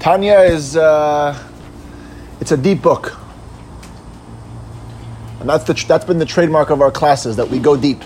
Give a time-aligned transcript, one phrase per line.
[0.00, 1.38] Tanya is uh,
[2.40, 3.18] it's a deep book,
[5.40, 8.02] and that's the that's been the trademark of our classes that we go deep.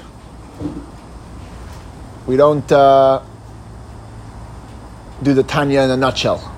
[2.27, 3.23] We don't uh,
[5.23, 6.51] do the Tanya in a nutshell.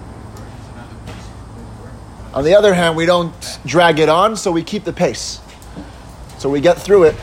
[2.33, 5.41] On the other hand, we don't drag it on, so we keep the pace.
[6.39, 7.15] So we get through it.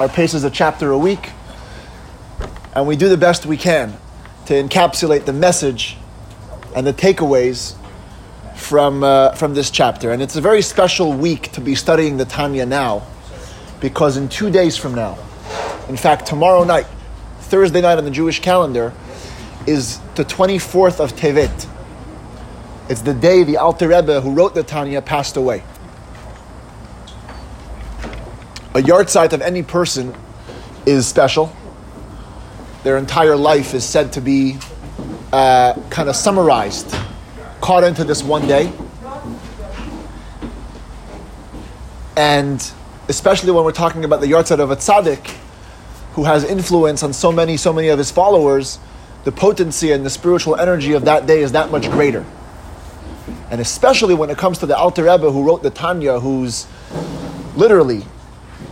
[0.00, 1.30] Our pace is a chapter a week,
[2.74, 3.96] and we do the best we can
[4.46, 5.96] to encapsulate the message
[6.76, 7.74] and the takeaways
[8.54, 10.12] from, uh, from this chapter.
[10.12, 13.02] And it's a very special week to be studying the Tanya now,
[13.80, 15.18] because in two days from now,
[15.88, 16.86] in fact, tomorrow night,
[17.40, 18.92] Thursday night on the Jewish calendar,
[19.66, 21.66] is the 24th of Tevet.
[22.88, 25.64] It's the day the Alter Rebbe who wrote the Tanya passed away.
[28.74, 30.14] A yahrzeit of any person
[30.84, 31.54] is special.
[32.84, 34.58] Their entire life is said to be
[35.32, 36.94] uh, kind of summarized,
[37.60, 38.72] caught into this one day.
[42.16, 42.72] And
[43.08, 45.36] especially when we're talking about the yahrzeit of a tzaddik,
[46.14, 48.78] who has influence on so many, so many of his followers,
[49.24, 52.24] the potency and the spiritual energy of that day is that much greater.
[53.50, 56.66] And especially when it comes to the Alter Rebbe who wrote the Tanya, who's
[57.54, 58.04] literally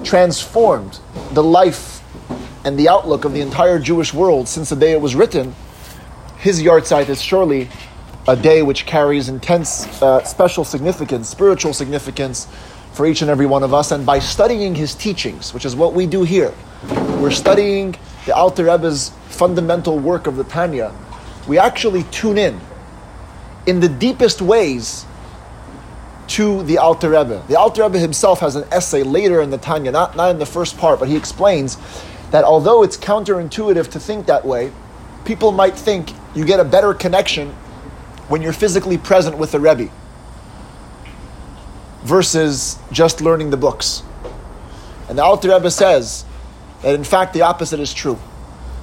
[0.05, 0.98] transformed
[1.33, 2.02] the life
[2.64, 5.55] and the outlook of the entire Jewish world since the day it was written,
[6.44, 7.70] his yahrzeit is surely
[8.28, 12.46] a day which carries intense uh, special significance, spiritual significance
[12.92, 13.92] for each and every one of us.
[13.92, 16.52] And by studying his teachings, which is what we do here,
[17.18, 20.92] we're studying the Alter Rebbe's fundamental work of the Tanya.
[21.48, 22.60] We actually tune in
[23.64, 25.06] in the deepest ways
[26.26, 27.42] to the Alter Rebbe.
[27.48, 30.44] The Alter Rebbe himself has an essay later in the Tanya, not, not in the
[30.44, 31.78] first part, but he explains
[32.32, 34.72] that although it's counterintuitive to think that way,
[35.24, 37.50] people might think you get a better connection
[38.28, 39.90] when you're physically present with the Rebbe
[42.02, 44.02] versus just learning the books.
[45.08, 46.24] And the Alter Rebbe says
[46.83, 48.18] that in fact the opposite is true.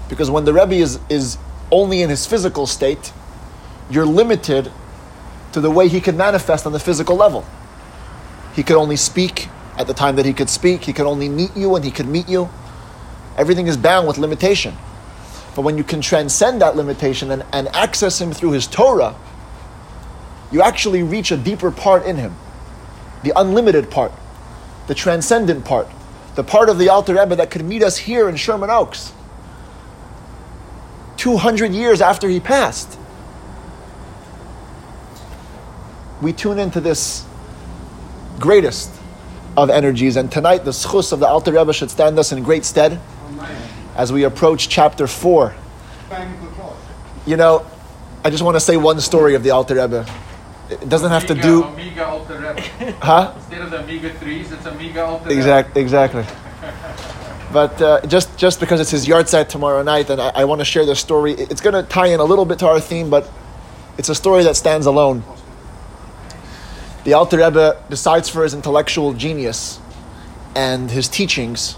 [0.09, 1.38] Because when the Rebbe is, is
[1.72, 3.13] only in his physical state,
[3.89, 4.72] you're limited
[5.53, 7.45] to the way he could manifest on the physical level.
[8.56, 9.47] He could only speak
[9.78, 12.07] at the time that he could speak, he could only meet you when he could
[12.07, 12.50] meet you.
[13.38, 14.75] Everything is bound with limitation.
[15.56, 19.16] But when you can transcend that limitation and, and access him through his Torah,
[20.51, 22.35] you actually reach a deeper part in him.
[23.23, 24.12] The unlimited part,
[24.88, 25.88] the transcendent part.
[26.35, 29.12] The part of the Alter Rebbe that could meet us here in Sherman Oaks.
[31.17, 32.97] 200 years after he passed.
[36.22, 37.25] We tune into this
[38.39, 38.89] greatest
[39.57, 42.63] of energies, and tonight the schus of the Alter Rebbe should stand us in great
[42.63, 43.00] stead
[43.96, 45.53] as we approach chapter 4.
[47.25, 47.66] You know,
[48.24, 50.06] I just want to say one story of the Alter Rebbe
[50.72, 51.63] it doesn't have to do.
[51.63, 52.40] Amiga Alter
[53.01, 53.34] Huh?
[53.35, 56.25] Instead of the Amiga threes, it's Amiga Alter Exact, exactly.
[57.53, 60.66] but uh, just just because it's his yahrzeit tomorrow night, and I, I want to
[60.66, 61.34] share this story.
[61.34, 63.30] It's going to tie in a little bit to our theme, but
[63.97, 65.24] it's a story that stands alone.
[67.03, 69.80] The Alter Rebbe, besides for his intellectual genius
[70.56, 71.75] and his teachings,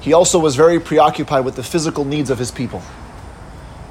[0.00, 2.82] he also was very preoccupied with the physical needs of his people.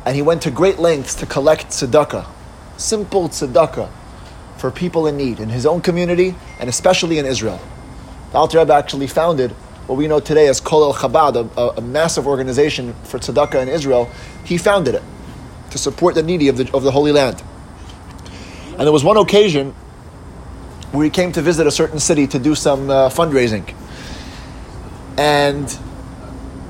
[0.06, 2.26] And he went to great lengths to collect tzedakah,
[2.78, 3.90] simple tzedakah,
[4.58, 7.60] for people in need in his own community and especially in Israel.
[8.32, 9.52] The Alter Rebbe actually founded
[9.88, 14.10] what we know today as Kollel Chabad, a, a, massive organization for tzedakah in Israel.
[14.44, 15.04] He founded it
[15.72, 17.42] to support the needy of the, of the Holy Land.
[18.72, 19.72] And there was one occasion
[20.92, 23.74] where he came to visit a certain city to do some uh, fundraising.
[25.18, 25.78] And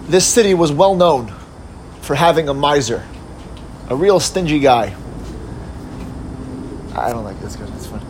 [0.09, 1.31] this city was well known
[2.01, 3.05] for having a miser,
[3.89, 4.95] a real stingy guy.
[6.95, 7.67] I don't like this guy.
[7.75, 8.01] It's fun.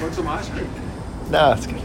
[0.00, 0.66] What's a miser?
[1.30, 1.80] No, it's good.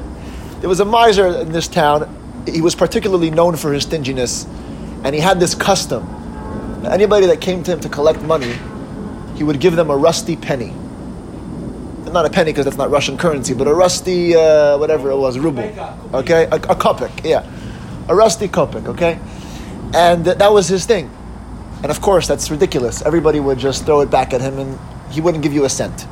[0.61, 2.43] There was a miser in this town.
[2.47, 4.45] He was particularly known for his stinginess,
[5.03, 6.03] and he had this custom.
[6.83, 8.55] Anybody that came to him to collect money,
[9.35, 10.73] he would give them a rusty penny.
[12.11, 15.37] Not a penny because that's not Russian currency, but a rusty, uh, whatever it was,
[15.37, 15.63] ruble.
[16.15, 16.45] Okay?
[16.45, 17.45] A, a kopek, yeah.
[18.07, 19.19] A rusty kopek, okay?
[19.93, 21.09] And that was his thing.
[21.81, 23.01] And of course, that's ridiculous.
[23.01, 24.79] Everybody would just throw it back at him and
[25.11, 26.07] he wouldn't give you a cent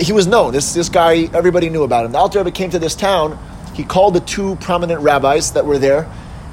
[0.00, 0.52] he was known.
[0.52, 2.12] This, this guy, everybody knew about him.
[2.12, 3.38] The Alter Rebbe came to this town.
[3.74, 6.02] He called the two prominent rabbis that were there,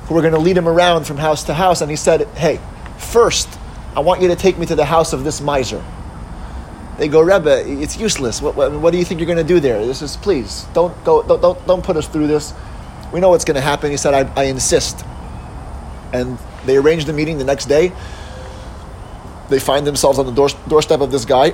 [0.06, 2.60] who were going to lead him around from house to house, and he said, "Hey,
[2.98, 3.48] first,
[3.96, 5.84] I want you to take me to the house of this miser."
[6.98, 8.42] They go, Rebbe, it's useless.
[8.42, 9.84] What, what, what do you think you're going to do there?
[9.84, 12.54] This is, please, don't go, don't, don't, don't put us through this.
[13.12, 13.92] We know what's going to happen.
[13.92, 15.06] He said, I, I insist.
[16.14, 17.92] And they arranged the meeting the next day.
[19.50, 21.54] they find themselves on the door, doorstep of this guy.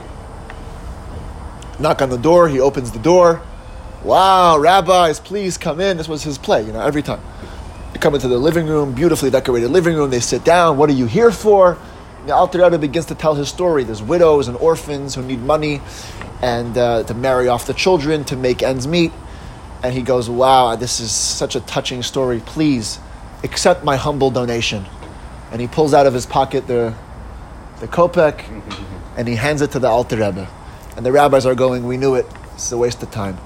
[1.79, 2.47] Knock on the door.
[2.49, 3.41] He opens the door.
[4.03, 5.97] Wow, rabbis, please come in.
[5.97, 7.19] This was his play, you know, every time.
[7.93, 10.11] They come into the living room, beautifully decorated living room.
[10.11, 10.77] They sit down.
[10.77, 11.77] What are you here for?
[12.25, 13.83] The Alter Rebbe begins to tell his story.
[13.83, 15.81] There's widows and orphans who need money
[16.41, 19.11] and uh, to marry off the children, to make ends meet.
[19.83, 22.41] And he goes, Wow, this is such a touching story.
[22.45, 22.99] Please
[23.43, 24.85] accept my humble donation.
[25.51, 26.93] And he pulls out of his pocket the,
[27.79, 28.43] the kopek
[29.15, 30.47] and he hands it to the Alter Rebbe.
[30.95, 32.25] And the rabbis are going, We knew it.
[32.53, 33.37] It's a waste of time.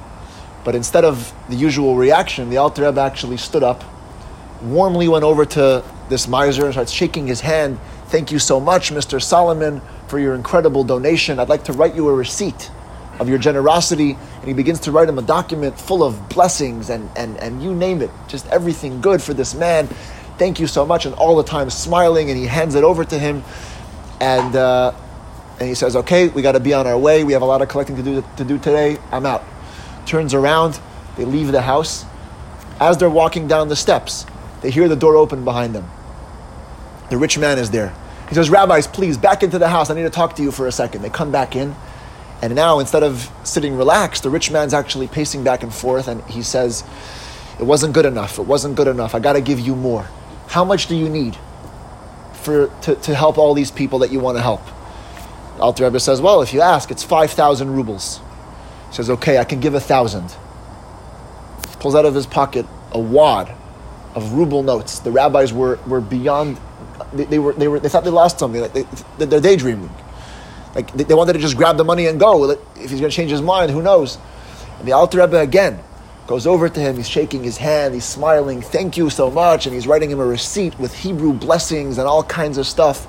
[0.63, 3.83] But instead of the usual reaction, the Alter Rebbe actually stood up,
[4.61, 7.79] warmly went over to this miser and starts shaking his hand.
[8.07, 9.21] Thank you so much, Mr.
[9.21, 11.39] Solomon, for your incredible donation.
[11.39, 12.69] I'd like to write you a receipt
[13.21, 14.17] of your generosity.
[14.39, 17.73] And he begins to write him a document full of blessings and, and, and you
[17.73, 19.87] name it, just everything good for this man.
[20.39, 21.05] Thank you so much.
[21.05, 23.43] And all the time smiling, and he hands it over to him.
[24.19, 24.93] And, uh,
[25.59, 27.23] and he says, Okay, we got to be on our way.
[27.23, 28.97] We have a lot of collecting to do, to do today.
[29.11, 29.43] I'm out.
[30.07, 30.79] Turns around,
[31.15, 32.05] they leave the house.
[32.79, 34.25] As they're walking down the steps,
[34.61, 35.87] they hear the door open behind them.
[37.11, 37.93] The rich man is there.
[38.29, 39.91] He says, Rabbis, please, back into the house.
[39.91, 41.03] I need to talk to you for a second.
[41.03, 41.75] They come back in.
[42.41, 46.23] And now, instead of sitting relaxed, the rich man's actually pacing back and forth, and
[46.23, 46.83] he says,
[47.59, 48.39] It wasn't good enough.
[48.39, 49.13] It wasn't good enough.
[49.13, 50.07] I got to give you more.
[50.47, 51.37] How much do you need
[52.33, 54.61] for, to, to help all these people that you want to help?
[55.59, 58.19] Alter Rebbe says, Well, if you ask, it's 5,000 rubles.
[58.89, 60.35] He says, Okay, I can give a thousand.
[61.79, 63.53] Pulls out of his pocket a wad
[64.15, 64.99] of ruble notes.
[64.99, 66.59] The rabbis were, were beyond,
[67.13, 68.61] they, they were, they, were, they thought they lost something.
[68.61, 68.85] Like they,
[69.25, 69.91] they're daydreaming.
[70.75, 72.49] Like they wanted to just grab the money and go.
[72.51, 74.17] If he's going to change his mind, who knows?
[74.79, 75.79] And the Alter Rebbe again
[76.27, 76.95] goes over to him.
[76.95, 77.93] He's shaking his hand.
[77.93, 78.61] He's smiling.
[78.61, 79.65] Thank you so much.
[79.65, 83.07] And he's writing him a receipt with Hebrew blessings and all kinds of stuff.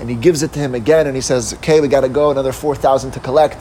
[0.00, 1.06] And he gives it to him again.
[1.06, 2.30] And he says, "Okay, we got to go.
[2.30, 3.56] Another four thousand to collect."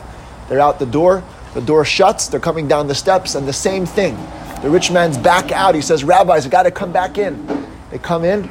[0.50, 1.24] They're out the door.
[1.53, 2.27] The door shuts.
[2.27, 4.18] They're coming down the steps, and the same thing.
[4.62, 5.75] The rich man's back out.
[5.75, 7.47] He says, "Rabbis, I got to come back in."
[7.91, 8.50] They come in.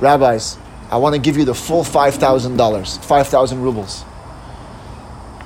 [0.00, 0.58] Rabbis,
[0.90, 4.04] I want to give you the full $5,000, 5,000 rubles.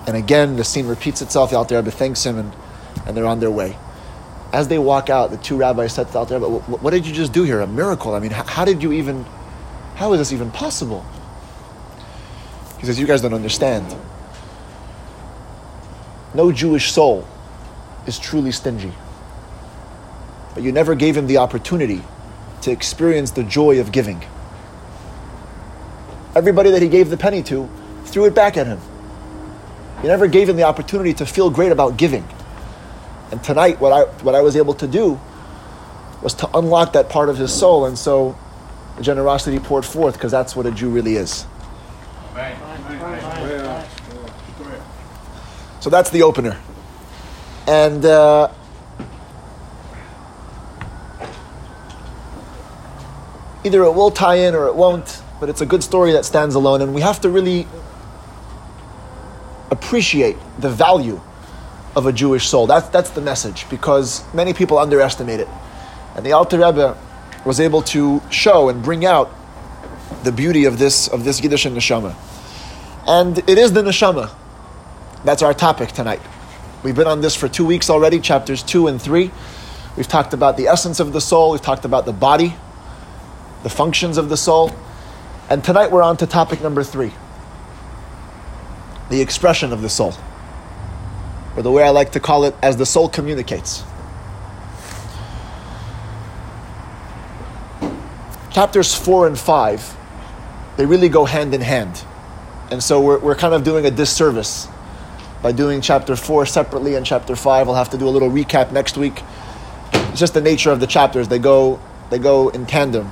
[0.07, 1.51] And again, the scene repeats itself.
[1.51, 2.53] The Alter Rebbe thanks him, and,
[3.07, 3.77] and they're on their way.
[4.53, 7.15] As they walk out, the two rabbis said to the Alter Rebbe, What did you
[7.15, 7.61] just do here?
[7.61, 8.15] A miracle.
[8.15, 9.25] I mean, how, how did you even,
[9.95, 11.05] how is this even possible?
[12.79, 13.95] He says, You guys don't understand.
[16.35, 17.27] No Jewish soul
[18.07, 18.93] is truly stingy.
[20.55, 22.03] But you never gave him the opportunity
[22.63, 24.23] to experience the joy of giving.
[26.41, 27.69] Everybody that he gave the penny to
[28.07, 28.81] threw it back at him.
[30.01, 32.27] He never gave him the opportunity to feel great about giving.
[33.31, 35.21] And tonight, what I, what I was able to do
[36.23, 38.39] was to unlock that part of his soul, and so
[38.97, 41.45] the generosity poured forth because that's what a Jew really is.
[45.81, 46.59] So that's the opener.
[47.67, 48.51] And uh,
[53.63, 56.55] either it will tie in or it won't but it's a good story that stands
[56.55, 57.67] alone, and we have to really
[59.71, 61.21] appreciate the value
[61.97, 62.67] of a Jewish soul.
[62.67, 65.49] That's, that's the message, because many people underestimate it.
[66.15, 66.97] And the Alter Rebbe
[67.47, 69.31] was able to show and bring out
[70.25, 72.15] the beauty of this, of this Yiddish neshama.
[73.07, 74.31] And it is the neshama.
[75.25, 76.21] That's our topic tonight.
[76.83, 79.31] We've been on this for two weeks already, chapters two and three.
[79.97, 82.55] We've talked about the essence of the soul, we've talked about the body,
[83.63, 84.71] the functions of the soul.
[85.51, 87.13] And tonight we're on to topic number three
[89.11, 90.15] the expression of the soul,
[91.57, 93.83] or the way I like to call it, as the soul communicates.
[98.53, 99.97] Chapters four and five,
[100.77, 102.05] they really go hand in hand.
[102.71, 104.69] And so we're, we're kind of doing a disservice
[105.43, 107.67] by doing chapter four separately and chapter five.
[107.67, 109.25] We'll have to do a little recap next week.
[109.93, 111.81] It's just the nature of the chapters, they go,
[112.11, 113.11] they go in tandem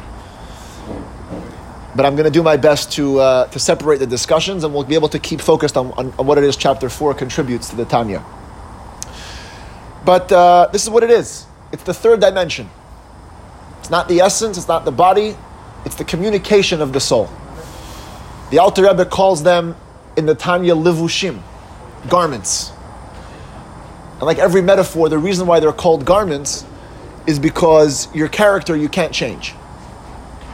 [1.99, 4.85] but I'm going to do my best to, uh, to separate the discussions and we'll
[4.85, 7.76] be able to keep focused on, on, on what it is chapter 4 contributes to
[7.76, 8.25] the Tanya.
[10.05, 12.71] But uh, this is what it is it's the third dimension.
[13.81, 15.37] It's not the essence, it's not the body,
[15.85, 17.28] it's the communication of the soul.
[18.52, 19.75] The Alter Rebbe calls them
[20.17, 21.43] in the Tanya livushim,
[22.09, 22.71] garments.
[24.12, 26.64] And like every metaphor, the reason why they're called garments
[27.26, 29.52] is because your character you can't change.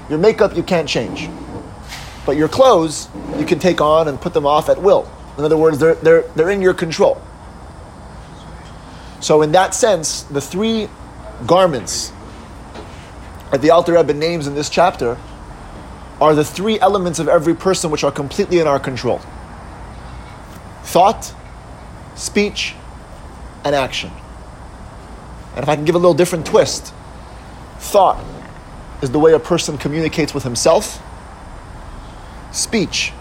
[0.09, 1.29] Your makeup you can't change.
[2.27, 3.09] But your clothes
[3.39, 5.11] you can take on and put them off at will.
[5.37, 7.21] In other words, they're, they're, they're in your control.
[9.21, 10.89] So, in that sense, the three
[11.47, 12.13] garments
[13.51, 15.17] that the Alter Rebbe names in this chapter
[16.21, 19.21] are the three elements of every person which are completely in our control
[20.85, 21.35] thought,
[22.15, 22.75] speech,
[23.65, 24.11] and action.
[25.55, 26.93] And if I can give a little different twist,
[27.79, 28.23] thought
[29.05, 31.01] is the way a person communicates with himself,
[32.51, 33.13] speech,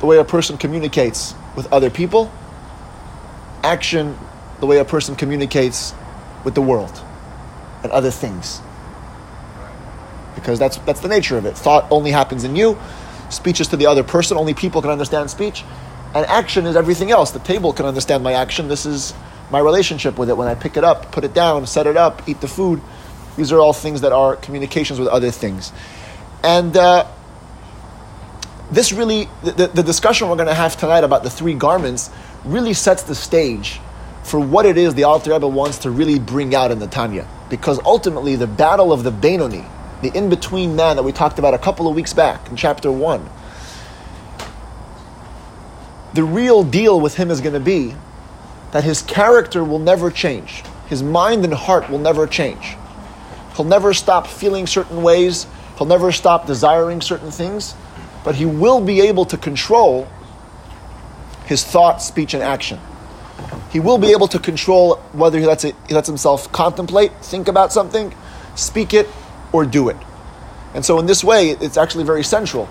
[0.00, 2.30] the way a person communicates with other people,
[3.62, 4.18] action,
[4.60, 5.94] the way a person communicates
[6.44, 7.00] with the world
[7.82, 8.60] and other things.
[10.34, 11.56] Because that's, that's the nature of it.
[11.56, 12.76] Thought only happens in you,
[13.30, 15.64] speech is to the other person, only people can understand speech,
[16.14, 17.30] and action is everything else.
[17.30, 18.68] The table can understand my action.
[18.68, 19.14] This is
[19.50, 20.36] my relationship with it.
[20.36, 22.82] When I pick it up, put it down, set it up, eat the food,
[23.36, 25.72] these are all things that are communications with other things.
[26.42, 27.06] And uh,
[28.70, 32.10] this really, the, the discussion we're going to have tonight about the three garments
[32.44, 33.80] really sets the stage
[34.22, 37.26] for what it is the Alter Rebbe wants to really bring out in the Tanya.
[37.50, 39.64] Because ultimately, the battle of the Benoni,
[40.00, 42.90] the in between man that we talked about a couple of weeks back in chapter
[42.90, 43.28] 1,
[46.14, 47.94] the real deal with him is going to be
[48.72, 50.62] that his character will never change.
[50.88, 52.76] His mind and heart will never change.
[53.56, 55.46] He'll never stop feeling certain ways.
[55.76, 57.74] He'll never stop desiring certain things.
[58.24, 60.08] But he will be able to control
[61.46, 62.78] his thought, speech, and action.
[63.70, 67.48] He will be able to control whether he lets, it, he lets himself contemplate, think
[67.48, 68.14] about something,
[68.54, 69.08] speak it,
[69.52, 69.96] or do it.
[70.74, 72.66] And so, in this way, it's actually very central.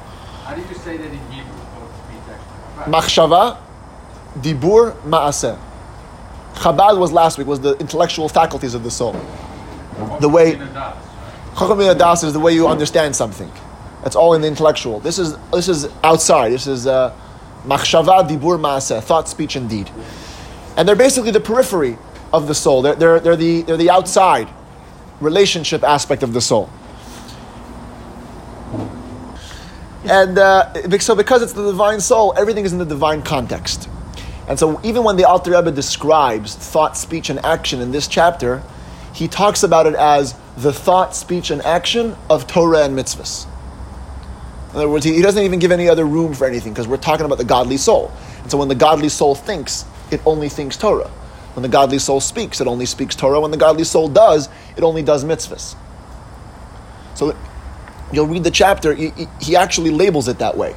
[0.46, 1.52] How do you say that in Hebrew?
[1.54, 2.40] Thought, speech,
[2.80, 2.94] action?
[2.94, 3.58] Machshava,
[4.40, 5.60] dibur, maaseh.
[6.54, 9.14] Chabad was last week, was the intellectual faculties of the soul.
[10.20, 10.96] The way- das,
[11.56, 13.52] Adas is the way you understand something.
[14.04, 15.00] That's all in the intellectual.
[15.00, 16.52] This is this is outside.
[16.52, 17.14] This is uh,
[17.66, 19.90] machshava, dibur, maaseh, thought, speech, and deed.
[20.78, 21.98] And they're basically the periphery
[22.34, 22.82] of the soul.
[22.82, 24.48] They're, they're, they're, the, they're the outside
[25.20, 26.70] relationship aspect of the soul.
[30.06, 33.88] And uh, so, because it's the divine soul, everything is in the divine context.
[34.48, 38.64] And so, even when the Alter Rebbe describes thought, speech, and action in this chapter,
[39.14, 43.46] he talks about it as the thought, speech, and action of Torah and mitzvahs.
[44.72, 46.98] In other words, he, he doesn't even give any other room for anything because we're
[46.98, 48.12] talking about the godly soul.
[48.42, 51.10] And so, when the godly soul thinks, it only thinks Torah.
[51.54, 53.42] When the godly soul speaks, it only speaks Torah.
[53.42, 55.76] When the godly soul does, it only does mitzvahs.
[57.16, 57.36] So,
[58.14, 60.74] you'll read the chapter, he, he- actually labels it that way.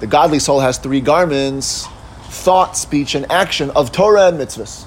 [0.00, 1.86] The godly soul has three garments
[2.28, 4.84] thought, speech, and action of Torah and mitzvahs.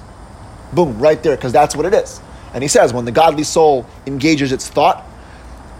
[0.72, 2.20] Boom, right there, because that's what it is.
[2.54, 5.04] And he says when the godly soul engages its thought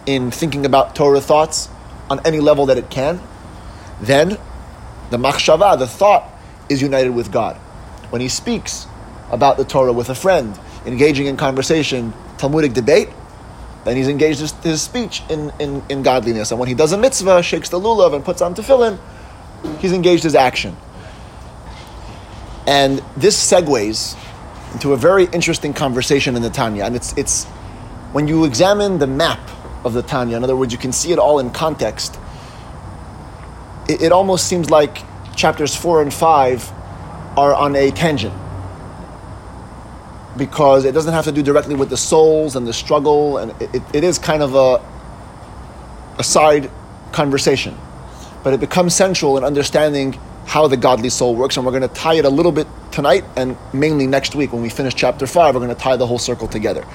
[0.06, 1.68] in thinking about Torah thoughts
[2.08, 3.20] on any level that it can,
[4.00, 4.38] then
[5.10, 6.28] the machshava, the thought,
[6.68, 7.56] is united with God.
[8.10, 8.86] When he speaks
[9.30, 13.08] about the Torah with a friend, engaging in conversation, Talmudic debate,
[13.84, 16.50] then he's engaged his, his speech in, in, in godliness.
[16.50, 18.98] And when he does a mitzvah, shakes the lulav and puts on tefillin,
[19.78, 20.76] he's engaged his action.
[22.66, 24.16] And this segues
[24.72, 26.84] into a very interesting conversation in the Tanya.
[26.84, 27.44] And it's, it's
[28.12, 29.40] when you examine the map
[29.84, 32.18] of the Tanya, in other words, you can see it all in context,
[33.88, 35.02] it, it almost seems like
[35.36, 36.70] chapters four and five
[37.36, 38.34] are on a tangent.
[40.36, 43.74] Because it doesn't have to do directly with the souls and the struggle, and it,
[43.74, 44.84] it, it is kind of a,
[46.18, 46.70] a side
[47.12, 47.76] conversation.
[48.44, 51.94] But it becomes central in understanding how the godly soul works, and we're going to
[51.94, 55.54] tie it a little bit tonight and mainly next week when we finish chapter 5,
[55.54, 56.86] we're going to tie the whole circle together.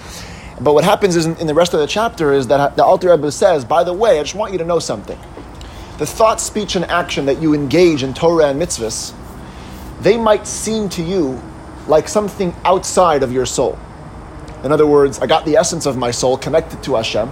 [0.62, 3.12] But what happens is in, in the rest of the chapter is that the Alter
[3.12, 5.20] Rebbe says, by the way, I just want you to know something.
[5.98, 9.14] The thought, speech, and action that you engage in Torah and mitzvahs,
[10.02, 11.42] they might seem to you
[11.88, 13.78] like something outside of your soul.
[14.64, 17.30] In other words, I got the essence of my soul connected to Hashem,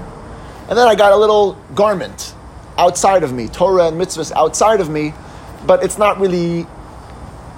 [0.69, 2.33] and then I got a little garment
[2.77, 5.13] outside of me, Torah and mitzvahs outside of me,
[5.65, 6.67] but it's not really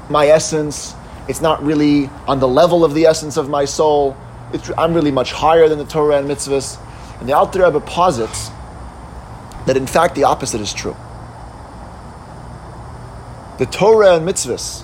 [0.09, 0.93] my essence.
[1.27, 4.15] It's not really on the level of the essence of my soul.
[4.53, 6.79] It's, I'm really much higher than the Torah and mitzvahs.
[7.19, 8.49] And the Alter Rebbe posits
[9.65, 10.95] that in fact the opposite is true.
[13.57, 14.83] The Torah and mitzvahs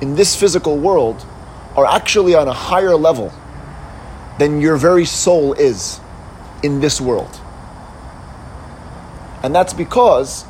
[0.00, 1.24] in this physical world
[1.76, 3.32] are actually on a higher level
[4.38, 6.00] than your very soul is
[6.62, 7.40] in this world.
[9.42, 10.44] And that's because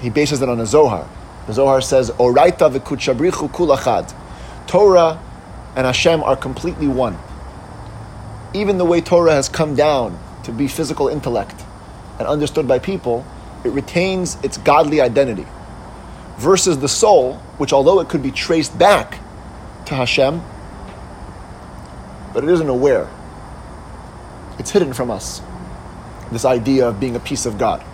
[0.00, 1.08] he bases it on a Zohar.
[1.46, 4.14] The Zohar says, Oraita v'kutshabrichu kulachad.
[4.66, 5.20] Torah
[5.76, 7.18] and Hashem are completely one.
[8.54, 11.64] Even the way Torah has come down to be physical intellect
[12.18, 13.24] and understood by people,
[13.64, 15.46] it retains its godly identity.
[16.38, 19.20] Versus the soul, which although it could be traced back
[19.86, 20.42] to Hashem,
[22.32, 23.08] but it isn't aware.
[24.58, 25.42] It's hidden from us.
[26.32, 27.84] this idea of being a piece of God.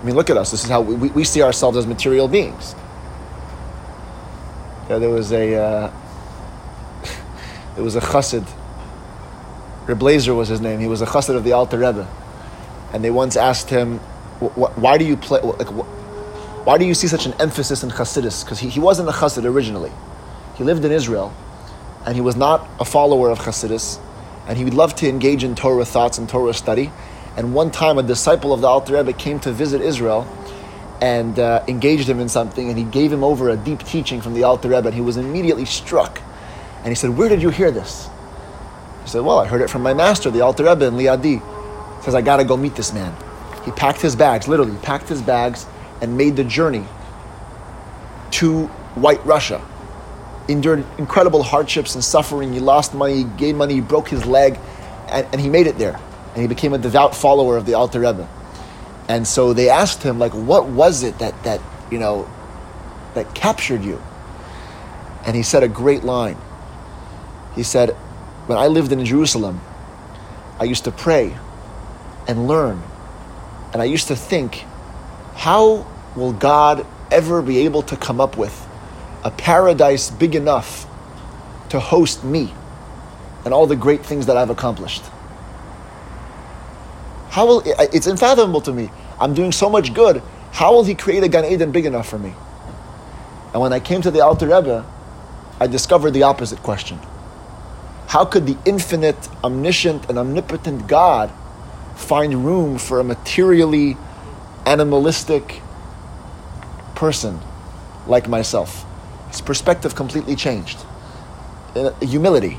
[0.00, 0.50] I mean, look at us.
[0.50, 2.74] This is how we, we see ourselves as material beings.
[4.88, 5.92] Yeah, there was a uh,
[7.74, 8.46] there was a chassid.
[9.86, 10.80] Reblazer was his name.
[10.80, 12.08] He was a chassid of the Alter Rebbe,
[12.92, 13.98] and they once asked him,
[14.38, 15.40] "Why do you play?
[15.40, 18.42] Like, why do you see such an emphasis in chassidus?
[18.44, 19.92] Because he, he wasn't a chassid originally.
[20.56, 21.34] He lived in Israel,
[22.06, 23.98] and he was not a follower of chassidus,
[24.46, 26.90] and he would love to engage in Torah thoughts and Torah study.
[27.36, 30.26] And one time, a disciple of the Alter Rebbe came to visit Israel
[31.00, 34.34] and uh, engaged him in something, and he gave him over a deep teaching from
[34.34, 36.20] the Alter Rebbe, and he was immediately struck.
[36.78, 38.08] And he said, Where did you hear this?
[39.04, 41.40] He said, Well, I heard it from my master, the Alter Rebbe in Liadi.
[41.98, 43.14] He says, I gotta go meet this man.
[43.64, 45.66] He packed his bags, literally, packed his bags
[46.00, 46.84] and made the journey
[48.32, 49.64] to White Russia.
[50.48, 52.52] Endured incredible hardships and suffering.
[52.52, 54.58] He lost money, he gained money, he broke his leg,
[55.08, 56.00] and, and he made it there
[56.32, 58.28] and he became a devout follower of the Alter Rebbe.
[59.08, 61.60] And so they asked him, like, what was it that, that
[61.90, 62.30] you know,
[63.14, 64.00] that captured you?
[65.26, 66.36] And he said a great line.
[67.56, 67.90] He said,
[68.46, 69.60] when I lived in Jerusalem,
[70.58, 71.36] I used to pray
[72.28, 72.80] and learn.
[73.72, 74.64] And I used to think,
[75.34, 78.66] how will God ever be able to come up with
[79.24, 80.86] a paradise big enough
[81.70, 82.52] to host me
[83.44, 85.02] and all the great things that I've accomplished?
[87.30, 88.90] How will it's unfathomable to me?
[89.20, 90.20] I'm doing so much good.
[90.52, 92.34] How will he create a Gan Eden big enough for me?
[93.52, 94.84] And when I came to the Alter Rebbe,
[95.60, 96.98] I discovered the opposite question.
[98.08, 101.30] How could the infinite, omniscient, and omnipotent God
[101.94, 103.96] find room for a materially
[104.66, 105.62] animalistic
[106.96, 107.38] person
[108.08, 108.84] like myself?
[109.28, 110.84] His perspective completely changed.
[111.76, 112.58] Uh, humility,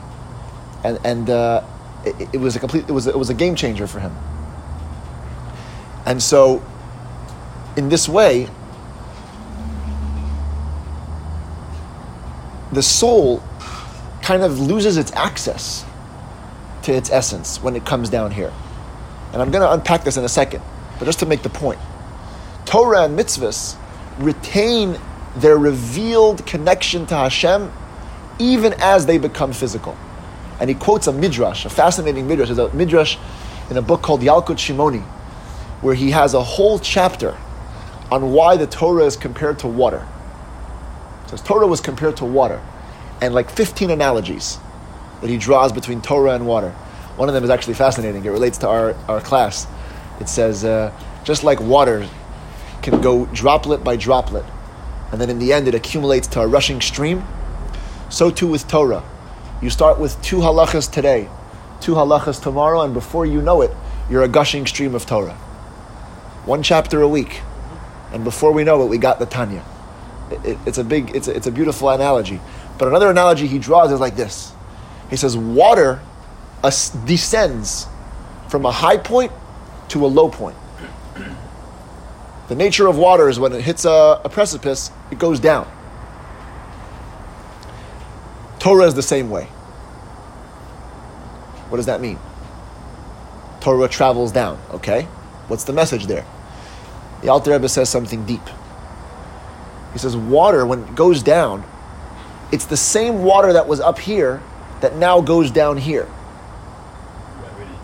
[0.86, 1.62] and and uh,
[2.06, 2.86] it, it was a complete.
[2.88, 4.16] It was it was a game changer for him.
[6.06, 6.64] And so,
[7.78, 8.48] in this way,
[12.72, 13.44] the soul
[14.22, 15.86] kind of loses its access
[16.84, 18.52] to its essence when it comes down here.
[19.34, 20.64] And I'm going to unpack this in a second,
[21.00, 21.80] but just to make the point
[22.66, 23.76] Torah and mitzvahs
[24.20, 25.00] retain
[25.36, 27.72] their revealed connection to Hashem
[28.40, 29.98] even as they become physical.
[30.60, 32.50] And he quotes a midrash, a fascinating midrash.
[32.50, 33.18] There's a midrash
[33.70, 35.04] in a book called Yalkut Shimoni,
[35.82, 37.36] where he has a whole chapter
[38.12, 40.08] on why the Torah is compared to water.
[41.28, 42.62] So Torah was compared to water,
[43.22, 44.60] and like 15 analogies
[45.22, 46.72] that he draws between Torah and water.
[47.16, 48.26] One of them is actually fascinating.
[48.26, 49.68] It relates to our, our class.
[50.20, 50.92] It says, uh,
[51.24, 52.08] just like water
[52.82, 54.46] can go droplet by droplet,
[55.12, 57.24] and then in the end it accumulates to a rushing stream,
[58.10, 59.04] so too with Torah.
[59.62, 61.30] You start with two halachas today,
[61.80, 63.72] two halachas tomorrow, and before you know it,
[64.10, 65.38] you're a gushing stream of Torah
[66.46, 67.42] one chapter a week,
[68.12, 69.64] and before we know it, we got the Tanya.
[70.32, 72.40] It, it, it's a big, it's a, it's a beautiful analogy.
[72.78, 74.54] But another analogy he draws is like this.
[75.10, 76.02] He says, water
[77.06, 77.88] descends
[78.48, 79.32] from a high point
[79.90, 80.56] to a low point.
[82.48, 85.72] The nature of water is when it hits a, a precipice, it goes down.
[88.60, 89.46] Torah is the same way.
[91.70, 92.20] What does that mean?
[93.62, 95.08] Torah travels down, okay?
[95.52, 96.26] What's the message there?
[97.22, 98.40] The Alter Rebbe says something deep.
[99.92, 101.66] He says, water, when it goes down,
[102.54, 104.42] it's the same water that was up here
[104.80, 106.08] that now goes down here.
[107.42, 107.76] Gravity.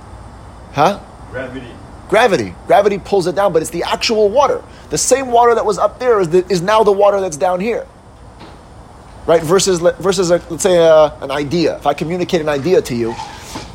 [0.71, 0.99] Huh?
[1.29, 1.71] Gravity.
[2.07, 2.55] Gravity.
[2.67, 4.63] Gravity pulls it down, but it's the actual water.
[4.89, 7.59] The same water that was up there is, the, is now the water that's down
[7.59, 7.85] here.
[9.25, 9.43] Right?
[9.43, 11.75] Versus, versus a, let's say, a, an idea.
[11.75, 13.13] If I communicate an idea to you,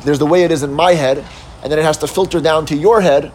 [0.03, 1.23] there's the way it is in my head,
[1.61, 3.31] and then it has to filter down to your head,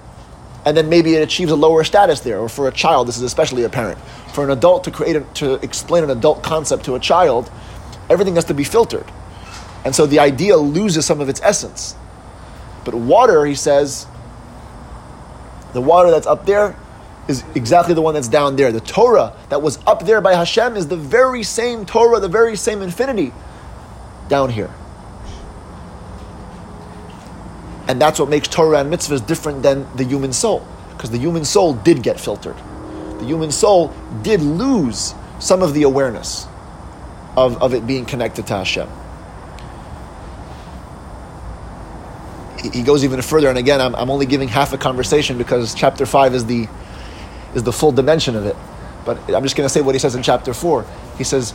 [0.69, 2.39] and then maybe it achieves a lower status there.
[2.39, 3.99] Or for a child, this is especially apparent.
[4.35, 7.51] For an adult to create a, to explain an adult concept to a child,
[8.11, 9.07] everything has to be filtered,
[9.85, 11.95] and so the idea loses some of its essence.
[12.85, 14.07] But water, he says,
[15.73, 16.77] the water that's up there
[17.29, 18.73] is exactly the one that's down there.
[18.73, 22.57] The Torah that was up there by Hashem is the very same Torah, the very
[22.57, 23.33] same infinity
[24.29, 24.71] down here.
[27.89, 30.67] And that's what makes Torah and mitzvahs different than the human soul.
[30.91, 32.57] Because the human soul did get filtered.
[33.19, 36.47] The human soul did lose some of the awareness
[37.37, 38.89] of, of it being connected to Hashem.
[42.73, 46.05] He goes even further, and again, I'm, I'm only giving half a conversation because chapter
[46.05, 46.69] 5 is the,
[47.55, 48.57] is the full dimension of it.
[49.05, 50.85] But I'm just going to say what he says in chapter 4.
[51.17, 51.55] He says,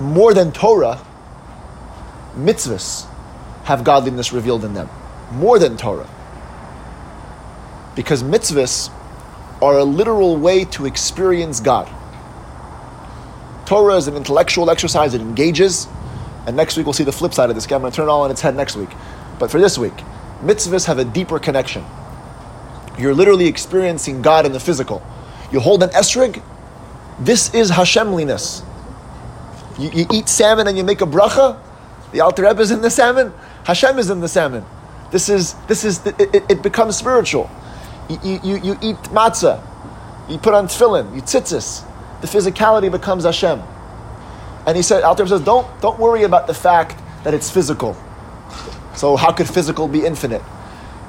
[0.00, 1.00] more than Torah,
[2.36, 3.06] mitzvahs
[3.64, 4.88] have godliness revealed in them,
[5.32, 6.08] more than Torah.
[7.94, 8.90] Because mitzvahs
[9.62, 11.88] are a literal way to experience God.
[13.66, 15.88] Torah is an intellectual exercise, it engages,
[16.46, 17.64] and next week we'll see the flip side of this.
[17.64, 18.90] I'm going to turn it all on its head next week.
[19.38, 19.96] But for this week,
[20.42, 21.84] mitzvahs have a deeper connection.
[22.98, 25.02] You're literally experiencing God in the physical.
[25.50, 26.42] You hold an esrig,
[27.18, 28.62] this is Hashemliness.
[29.78, 31.60] You, you eat salmon and you make a bracha,
[32.12, 33.32] the Alter Rebbe is in the salmon,
[33.64, 34.64] Hashem is in the salmon.
[35.10, 37.50] This is, this is it, it, becomes spiritual.
[38.08, 39.62] You, you, you eat matzah,
[40.28, 41.84] you put on tefillin, you tzitzis.
[42.20, 43.62] The physicality becomes Hashem.
[44.66, 47.96] And he said, Alter Rebbe says, don't, don't worry about the fact that it's physical.
[48.94, 50.42] So how could physical be infinite?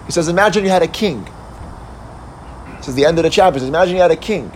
[0.05, 1.27] He says, imagine you had a king.
[2.77, 3.59] This is the end of the chapter.
[3.59, 4.51] Says, imagine you had a king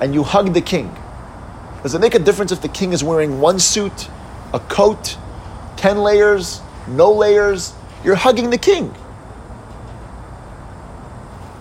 [0.00, 0.94] and you hug the king.
[1.82, 4.08] Does it make a difference if the king is wearing one suit,
[4.52, 5.16] a coat,
[5.78, 7.74] 10 layers, no layers?
[8.04, 8.94] You're hugging the king.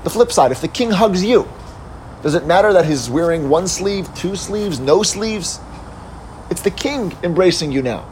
[0.03, 1.47] The flip side, if the king hugs you,
[2.23, 5.59] does it matter that he's wearing one sleeve, two sleeves, no sleeves?
[6.49, 8.05] It's the king embracing you now.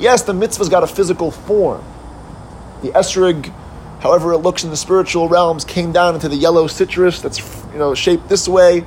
[0.00, 1.84] Yes, the mitzvah's got a physical form.
[2.82, 3.52] The esrig,
[4.00, 7.38] however it looks in the spiritual realms, came down into the yellow citrus that's
[7.72, 8.86] you know shaped this way.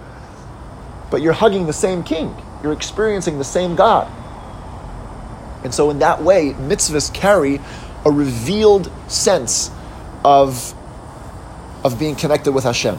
[1.09, 2.35] But you're hugging the same king.
[2.61, 4.11] You're experiencing the same God.
[5.67, 7.59] And so in that way, mitzvahs carry
[8.05, 9.69] a revealed sense
[10.23, 10.73] of,
[11.83, 12.97] of being connected with Hashem.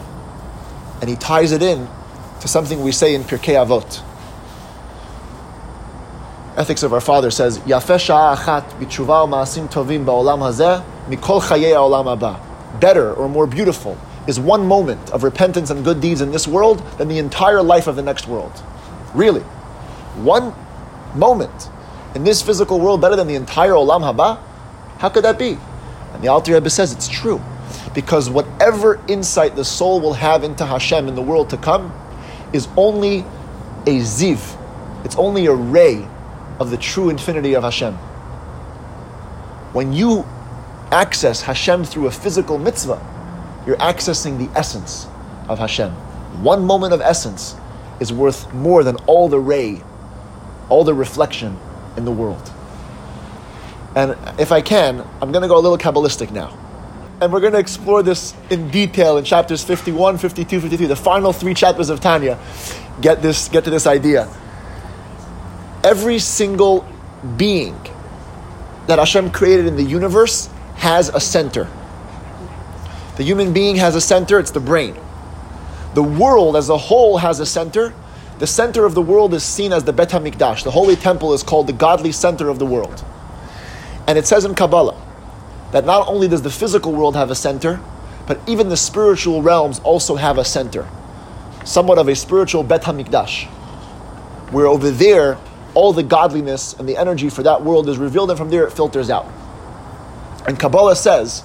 [1.00, 1.88] And he ties it in
[2.42, 4.02] to something we say in Pirkei Avot.
[6.58, 12.18] Ethics of Our Father says, Yafeh achat b'tshuva ma'asim tovim ba'olam hazeh mikol chayei ha'olam
[12.18, 12.80] haba.
[12.80, 16.80] Better or more beautiful is one moment of repentance and good deeds in this world
[16.98, 18.62] than the entire life of the next world.
[19.14, 19.40] Really.
[20.20, 20.52] One
[21.14, 21.70] moment
[22.18, 24.42] in this physical world better than the entire olam haba?
[24.98, 25.56] How could that be?
[26.12, 27.40] And the Alter Rebbe says it's true.
[27.94, 31.92] Because whatever insight the soul will have into Hashem in the world to come
[32.52, 33.20] is only
[33.86, 34.56] a ziv.
[35.04, 36.08] It's only a ray
[36.58, 37.94] of the true infinity of Hashem.
[39.72, 40.26] When you
[40.90, 43.00] access Hashem through a physical mitzvah,
[43.64, 45.06] you're accessing the essence
[45.48, 45.92] of Hashem.
[46.42, 47.54] One moment of essence
[48.00, 49.84] is worth more than all the ray,
[50.68, 51.56] all the reflection
[51.98, 52.50] in the world.
[53.94, 56.56] And if I can, I'm going to go a little Kabbalistic now.
[57.20, 61.32] And we're going to explore this in detail in chapters 51, 52, 53, the final
[61.32, 62.38] three chapters of Tanya.
[63.02, 64.28] Get, this, get to this idea
[65.84, 66.86] every single
[67.36, 67.78] being
[68.86, 71.68] that Hashem created in the universe has a center.
[73.16, 74.96] The human being has a center, it's the brain.
[75.94, 77.92] The world as a whole has a center.
[78.38, 80.62] The center of the world is seen as the Bet HaMikdash.
[80.62, 83.04] The holy temple is called the godly center of the world.
[84.06, 85.00] And it says in Kabbalah
[85.72, 87.80] that not only does the physical world have a center,
[88.26, 90.88] but even the spiritual realms also have a center.
[91.64, 93.46] Somewhat of a spiritual Bet HaMikdash.
[94.52, 95.38] Where over there,
[95.74, 98.72] all the godliness and the energy for that world is revealed, and from there it
[98.72, 99.26] filters out.
[100.46, 101.42] And Kabbalah says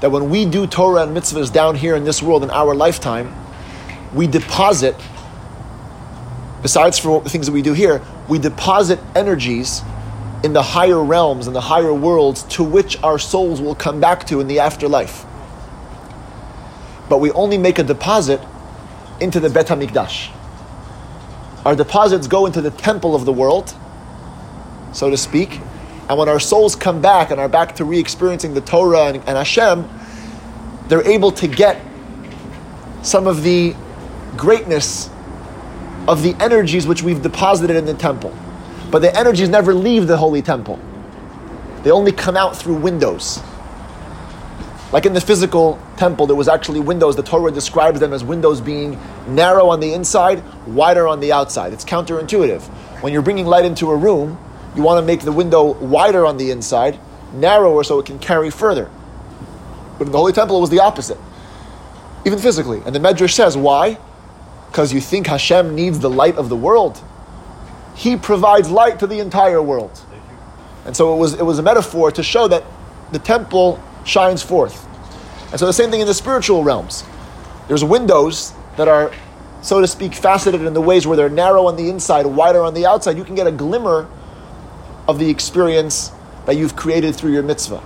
[0.00, 3.34] that when we do Torah and mitzvahs down here in this world in our lifetime,
[4.14, 4.94] we deposit,
[6.62, 9.82] besides for the things that we do here, we deposit energies
[10.42, 14.26] in the higher realms and the higher worlds to which our souls will come back
[14.26, 15.24] to in the afterlife.
[17.08, 18.40] But we only make a deposit
[19.20, 20.30] into the Bet HaMikdash.
[21.64, 23.74] Our deposits go into the temple of the world,
[24.92, 25.60] so to speak,
[26.08, 29.16] and when our souls come back and are back to re experiencing the Torah and,
[29.18, 29.88] and Hashem,
[30.88, 31.80] they're able to get
[33.02, 33.76] some of the
[34.36, 35.10] greatness
[36.10, 38.36] of the energies which we've deposited in the temple.
[38.90, 40.78] But the energies never leave the holy temple,
[41.84, 43.40] they only come out through windows.
[44.92, 47.14] Like in the physical temple, there was actually windows.
[47.14, 51.72] The Torah describes them as windows being narrow on the inside, wider on the outside.
[51.72, 52.62] It's counterintuitive.
[53.00, 54.36] When you're bringing light into a room,
[54.74, 56.98] you want to make the window wider on the inside,
[57.32, 58.90] narrower so it can carry further.
[59.96, 61.18] But in the Holy Temple, it was the opposite,
[62.26, 62.82] even physically.
[62.84, 63.96] And the Medrash says, why?
[64.70, 67.02] Because you think Hashem needs the light of the world.
[67.96, 70.00] He provides light to the entire world.
[70.84, 72.64] And so it was, it was a metaphor to show that
[73.12, 74.86] the temple shines forth.
[75.50, 77.04] And so the same thing in the spiritual realms.
[77.68, 79.12] There's windows that are,
[79.62, 82.74] so to speak, faceted in the ways where they're narrow on the inside, wider on
[82.74, 83.16] the outside.
[83.16, 84.08] You can get a glimmer
[85.08, 86.12] of the experience
[86.46, 87.82] that you've created through your mitzvah.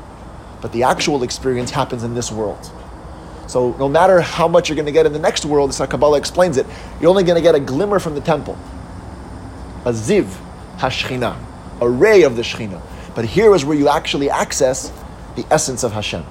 [0.60, 2.70] But the actual experience happens in this world.
[3.46, 6.18] So no matter how much you're going to get in the next world, as Kabbalah
[6.18, 6.66] explains it,
[7.00, 8.59] you're only going to get a glimmer from the temple.
[9.85, 10.35] A ziv,
[10.76, 11.37] hashchina,
[11.80, 12.80] a ray of the Shechina.
[13.14, 14.92] But here is where you actually access
[15.37, 16.24] the essence of Hashem.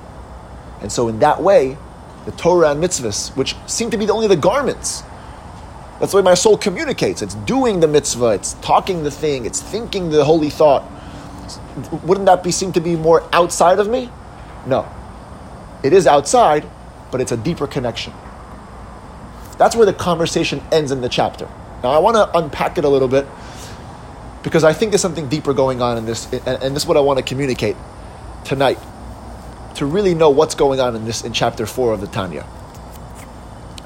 [0.82, 1.78] And so, in that way,
[2.26, 5.04] the Torah and mitzvahs, which seem to be only the garments,
[6.00, 7.22] that's the way my soul communicates.
[7.22, 10.84] It's doing the mitzvah, it's talking the thing, it's thinking the holy thought.
[12.04, 14.10] Wouldn't that be seem to be more outside of me?
[14.66, 14.86] No.
[15.84, 16.70] It is outside,
[17.14, 18.12] but it's a deeper connection.
[19.60, 21.48] That's where the conversation ends in the chapter.
[21.84, 23.28] Now, I want to unpack it a little bit
[24.42, 27.02] because I think there's something deeper going on in this, and, this is what I
[27.02, 27.76] want to communicate
[28.46, 28.80] tonight
[29.76, 32.48] to really know what's going on in this in chapter four of the Tanya.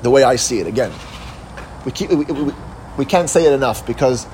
[0.03, 0.93] The way I see it, again,
[1.83, 2.53] we keep we, we,
[2.97, 4.25] we can't say it enough because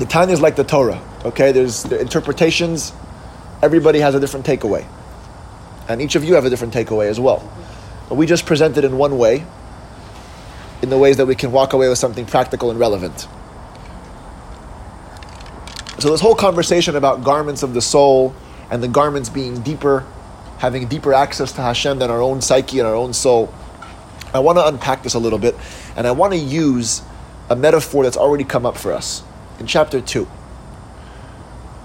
[0.00, 1.00] the Tanya is like the Torah.
[1.24, 2.92] Okay, there's the interpretations.
[3.62, 4.84] Everybody has a different takeaway,
[5.88, 7.48] and each of you have a different takeaway as well.
[8.08, 9.44] But we just present it in one way,
[10.82, 13.26] in the ways that we can walk away with something practical and relevant.
[15.98, 18.34] So this whole conversation about garments of the soul
[18.70, 20.04] and the garments being deeper,
[20.58, 23.52] having deeper access to Hashem than our own psyche and our own soul.
[24.34, 25.54] I want to unpack this a little bit,
[25.96, 27.02] and I want to use
[27.48, 29.22] a metaphor that's already come up for us
[29.58, 30.28] in chapter 2.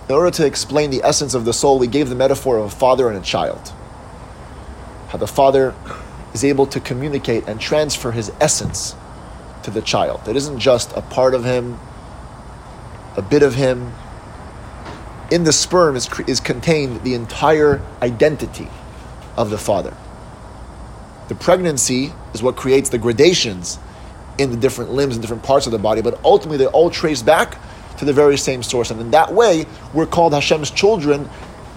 [0.09, 2.69] In order to explain the essence of the soul, we gave the metaphor of a
[2.69, 3.71] father and a child.
[5.11, 5.75] How the father
[6.33, 8.95] is able to communicate and transfer his essence
[9.63, 10.27] to the child.
[10.27, 11.77] It isn't just a part of him,
[13.17, 13.93] a bit of him,
[15.29, 18.69] in the sperm is, is contained the entire identity
[19.37, 19.95] of the father.
[21.29, 23.79] The pregnancy is what creates the gradations
[24.37, 27.21] in the different limbs and different parts of the body, but ultimately they all trace
[27.21, 27.57] back
[27.97, 28.91] to the very same source.
[28.91, 31.29] And in that way, we're called Hashem's children,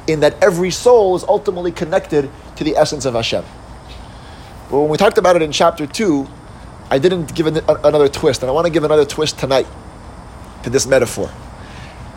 [0.07, 3.45] in that every soul is ultimately connected to the essence of Hashem.
[4.71, 6.27] But when we talked about it in chapter 2,
[6.91, 9.67] I didn't give an, another twist, and I want to give another twist tonight
[10.63, 11.31] to this metaphor.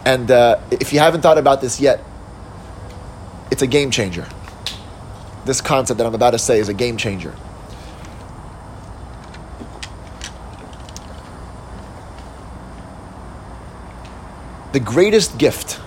[0.05, 2.03] And uh, if you haven't thought about this yet,
[3.51, 4.27] it's a game changer.
[5.45, 7.33] This concept that I'm about to say is a game changer.
[14.73, 15.79] The greatest gift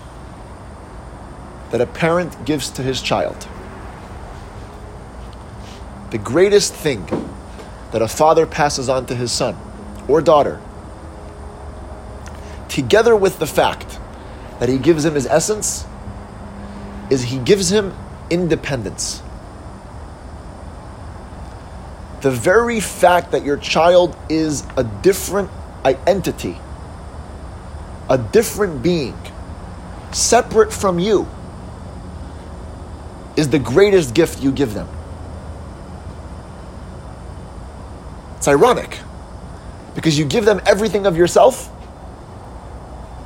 [1.71, 3.47] that a parent gives to his child,
[6.11, 7.07] the greatest thing
[7.93, 9.57] that a father passes on to his son
[10.09, 10.61] or daughter,
[12.69, 13.99] together with the fact
[14.59, 15.87] that he gives him his essence
[17.11, 17.95] is he gives him
[18.31, 19.23] independence.
[22.21, 25.51] The very fact that your child is a different
[25.85, 26.59] entity,
[28.09, 29.17] a different being,
[30.13, 31.27] separate from you,
[33.40, 34.88] is the greatest gift you give them.
[38.37, 38.98] It's ironic
[39.94, 41.70] because you give them everything of yourself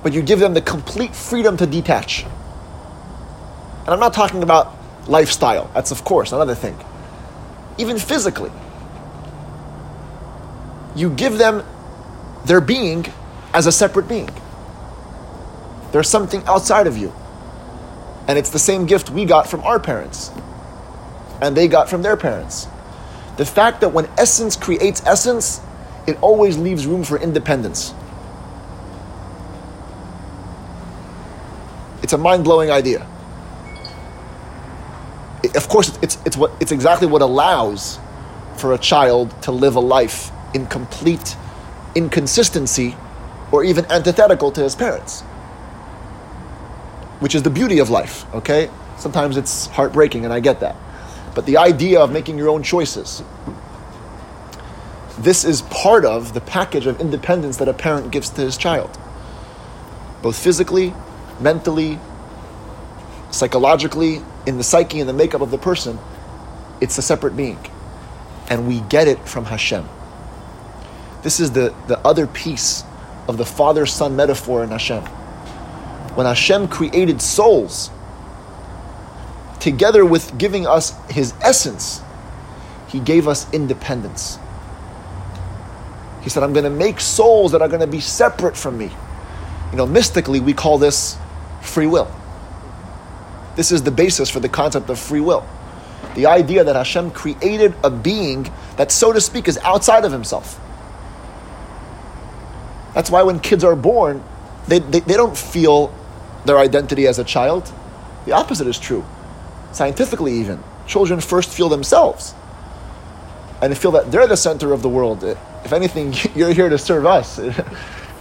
[0.05, 2.25] but you give them the complete freedom to detach.
[2.25, 4.77] And I'm not talking about
[5.09, 6.79] lifestyle, that's of course another thing.
[7.79, 8.53] Even physically,
[10.95, 11.65] you give them
[12.45, 13.07] their being
[13.55, 14.29] as a separate being.
[15.93, 17.13] There's something outside of you.
[18.27, 20.31] And it's the same gift we got from our parents,
[21.43, 22.67] and they got from their parents.
[23.37, 25.61] The fact that when essence creates essence,
[26.07, 27.95] it always leaves room for independence.
[32.03, 33.07] It's a mind blowing idea.
[35.55, 37.99] Of course, it's, it's, what, it's exactly what allows
[38.57, 41.37] for a child to live a life in complete
[41.95, 42.97] inconsistency
[43.53, 45.23] or even antithetical to his parents,
[47.21, 48.71] which is the beauty of life, okay?
[48.97, 50.77] Sometimes it's heartbreaking, and I get that.
[51.35, 53.23] But the idea of making your own choices,
[55.19, 58.99] this is part of the package of independence that a parent gives to his child,
[60.23, 60.93] both physically
[61.41, 61.99] mentally,
[63.31, 65.99] psychologically, in the psyche and the makeup of the person,
[66.81, 67.59] it's a separate being.
[68.49, 69.89] And we get it from Hashem.
[71.23, 72.85] This is the, the other piece
[73.27, 75.03] of the father son metaphor in Hashem.
[76.15, 77.91] When Hashem created souls,
[79.59, 82.01] together with giving us his essence,
[82.89, 84.39] he gave us independence.
[86.23, 88.91] He said, I'm going to make souls that are going to be separate from me.
[89.73, 91.19] You know, mystically, we call this
[91.61, 92.11] free will.
[93.57, 95.47] This is the basis for the concept of free will.
[96.15, 100.61] The idea that Hashem created a being that, so to speak, is outside of himself.
[102.95, 104.23] That's why when kids are born,
[104.69, 105.93] they, they, they don't feel
[106.45, 107.73] their identity as a child.
[108.27, 109.05] The opposite is true.
[109.73, 110.63] Scientifically, even.
[110.87, 112.35] Children first feel themselves
[113.63, 115.25] and feel that they're the center of the world.
[115.25, 117.39] If anything, you're here to serve us.
[117.39, 117.53] you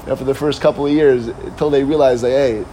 [0.08, 2.66] know, for the first couple of years, until they realize that, hey,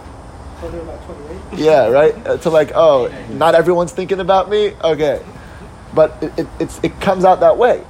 [0.61, 1.59] they're about 28.
[1.59, 2.15] Yeah, right.
[2.27, 4.73] Uh, To like, oh, not everyone's thinking about me.
[4.83, 5.23] Okay,
[5.93, 7.83] but it, it, it comes out that way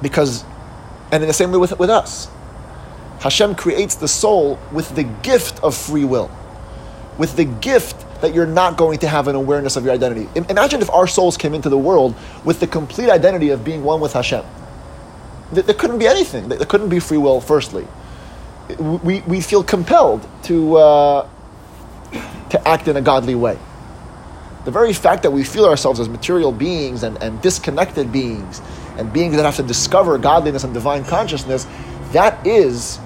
[0.00, 0.44] because,
[1.10, 2.28] and in the same way with with us,
[3.24, 6.30] Hashem creates the soul with the gift of free will,
[7.18, 10.28] with the gift that you're not going to have an awareness of your identity.
[10.34, 14.00] Imagine if our souls came into the world with the complete identity of being one
[14.00, 14.44] with Hashem.
[15.52, 16.48] There, couldn't be anything.
[16.48, 17.40] There there couldn't be free will.
[17.40, 17.86] Firstly,
[18.78, 20.76] we, we feel compelled to.
[20.76, 21.28] Uh,
[22.54, 23.58] to act in a godly way.
[24.64, 28.62] The very fact that we feel ourselves as material beings and, and disconnected beings
[28.96, 31.66] and beings that have to discover godliness and divine consciousness,
[32.12, 33.00] that is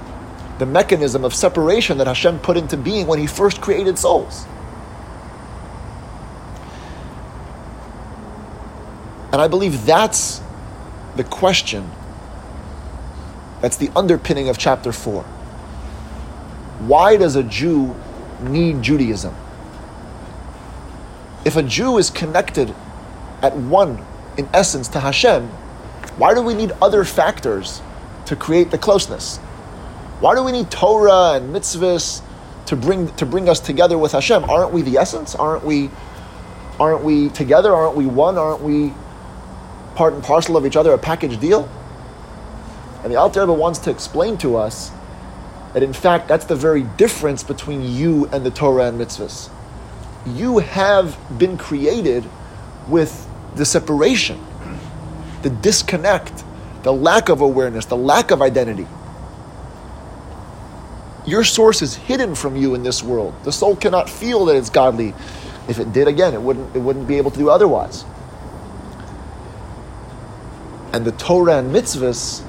[0.58, 4.46] the mechanism of separation that Hashem put into being when He first created souls.
[9.32, 10.40] And I believe that's
[11.16, 11.90] the question,
[13.60, 15.22] that's the underpinning of chapter 4.
[16.80, 17.94] Why does a Jew
[18.40, 19.34] need Judaism?
[21.44, 22.74] If a Jew is connected
[23.42, 24.04] at one,
[24.36, 25.48] in essence, to Hashem,
[26.16, 27.82] why do we need other factors
[28.26, 29.38] to create the closeness?
[30.20, 32.22] Why do we need Torah and mitzvahs
[32.66, 34.50] to bring to bring us together with Hashem?
[34.50, 35.36] Aren't we the essence?
[35.36, 35.90] Aren't we
[36.80, 37.72] aren't we together?
[37.72, 38.36] Aren't we one?
[38.36, 38.92] Aren't we
[39.94, 41.68] part and parcel of each other, a package deal?
[43.04, 44.90] And the Alter Rebbe wants to explain to us
[45.72, 49.50] that in fact that's the very difference between you and the Torah and mitzvahs.
[50.26, 52.28] You have been created
[52.88, 54.44] with the separation,
[55.42, 56.42] the disconnect,
[56.82, 58.88] the lack of awareness, the lack of identity.
[61.28, 63.34] Your source is hidden from you in this world.
[63.44, 65.14] The soul cannot feel that it's godly.
[65.68, 68.06] If it did, again, it wouldn't, it wouldn't be able to do otherwise.
[70.94, 72.42] And the Torah and mitzvahs,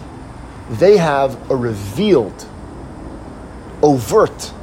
[0.69, 2.47] they have a revealed,
[3.83, 4.53] overt,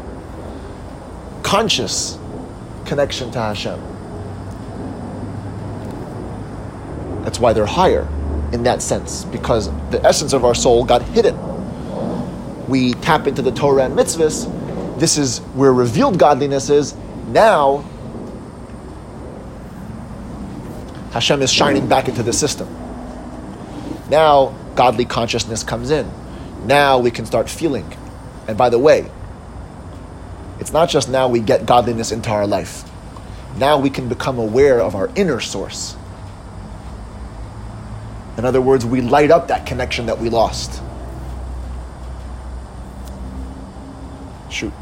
[1.43, 2.19] conscious
[2.87, 3.79] connection to Hashem.
[7.23, 8.09] That's why they're higher
[8.53, 11.37] in that sense, because the essence of our soul got hidden.
[12.69, 14.99] We tap into the Torah and mitzvahs.
[14.99, 16.95] This is where revealed godliness is.
[17.29, 17.85] Now,
[21.13, 22.69] Hashem is shining back into the system.
[24.11, 26.11] Now, godly consciousness comes in.
[26.67, 27.91] Now we can start feeling.
[28.47, 29.11] And by the way,
[30.61, 32.89] it's not just now we get godliness into our life.
[33.57, 35.97] Now we can become aware of our inner source.
[38.37, 40.83] In other words, we light up that connection that we lost.
[44.57, 44.73] Shoot.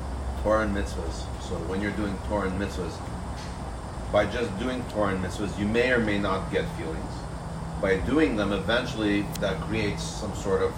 [0.44, 1.26] Torah and mitzvahs.
[1.42, 2.94] So when you're doing Torah and mitzvahs,
[4.12, 7.12] by just doing Torah and mitzvahs, you may or may not get feelings.
[7.82, 10.72] By doing them, eventually that creates some sort of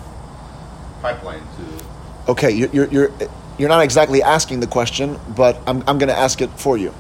[1.02, 2.30] pipeline to.
[2.32, 3.10] Okay, you're, you're, you're,
[3.58, 6.94] you're not exactly asking the question, but I'm, I'm going to ask it for you.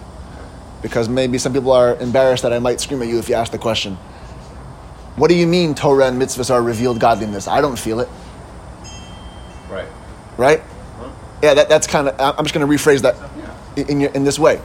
[0.82, 3.52] Because maybe some people are embarrassed that I might scream at you if you ask
[3.52, 3.94] the question.
[5.16, 7.48] What do you mean Torah and mitzvahs are revealed godliness?
[7.48, 8.08] I don't feel it,
[9.70, 9.88] Right.
[10.36, 10.60] right?
[11.46, 12.18] Yeah, that, that's kind of.
[12.18, 13.14] I'm just going to rephrase that
[13.76, 14.56] in, in, in this way.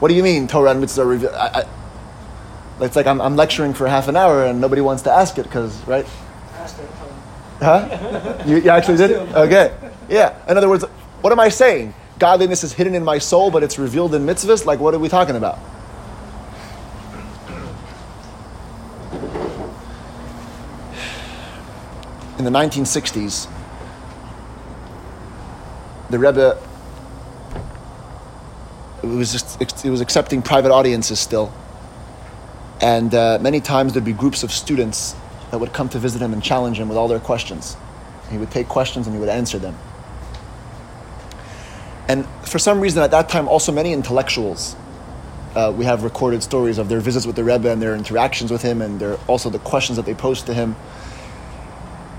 [0.00, 1.34] What do you mean Torah and mitzvahs are revealed?
[1.34, 5.12] I, I, it's like I'm, I'm lecturing for half an hour and nobody wants to
[5.12, 6.06] ask it because, right?
[7.60, 8.42] Huh?
[8.46, 9.10] You, you actually did?
[9.36, 9.76] Okay.
[10.08, 10.34] Yeah.
[10.48, 10.84] In other words,
[11.20, 11.92] what am I saying?
[12.18, 14.64] Godliness is hidden in my soul, but it's revealed in mitzvahs?
[14.64, 15.58] Like, what are we talking about?
[22.38, 23.50] In the 1960s,
[26.10, 26.58] the Rebbe
[29.02, 31.52] was it was accepting private audiences still,
[32.80, 35.14] and uh, many times there'd be groups of students
[35.50, 37.76] that would come to visit him and challenge him with all their questions.
[38.30, 39.76] He would take questions and he would answer them.
[42.08, 44.76] And for some reason, at that time, also many intellectuals.
[45.54, 48.62] Uh, we have recorded stories of their visits with the Rebbe and their interactions with
[48.62, 50.74] him, and their, also the questions that they posed to him.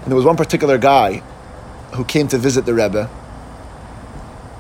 [0.02, 1.22] And there was one particular guy
[1.96, 3.10] who came to visit the Rebbe,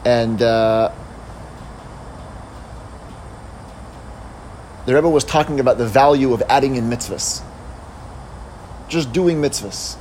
[0.05, 0.91] and uh,
[4.85, 7.41] the Rebbe was talking about the value of adding in mitzvahs,
[8.87, 9.97] just doing mitzvahs,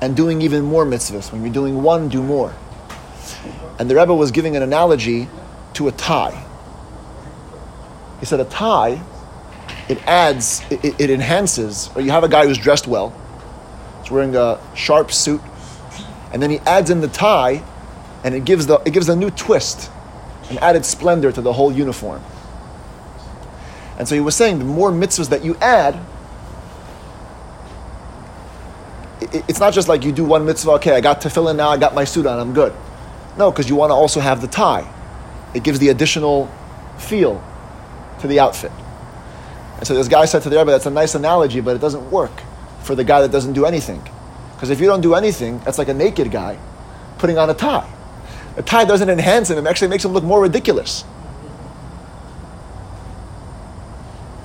[0.00, 1.32] and doing even more mitzvahs.
[1.32, 2.54] When you're doing one, do more.
[3.78, 5.28] And the Rebbe was giving an analogy
[5.74, 6.44] to a tie.
[8.20, 9.02] He said, a tie,
[9.88, 13.12] it adds, it, it enhances, or you have a guy who's dressed well,
[14.02, 15.40] he's wearing a sharp suit,
[16.32, 17.62] and then he adds in the tie,
[18.26, 19.88] and it gives, the, it gives a new twist,
[20.50, 22.20] an added splendor to the whole uniform.
[24.00, 25.94] And so he was saying, the more mitzvahs that you add,
[29.20, 31.76] it- it's not just like you do one mitzvah, okay, I got tefillin now, I
[31.76, 32.72] got my suit on, I'm good.
[33.38, 34.84] No, because you want to also have the tie.
[35.54, 36.50] It gives the additional
[36.98, 37.40] feel
[38.18, 38.72] to the outfit.
[39.78, 42.10] And so this guy said to the Rebbe, that's a nice analogy, but it doesn't
[42.10, 42.32] work
[42.82, 44.02] for the guy that doesn't do anything.
[44.54, 46.58] Because if you don't do anything, that's like a naked guy
[47.18, 47.88] putting on a tie.
[48.56, 51.04] A tie doesn't enhance him, it actually makes him look more ridiculous.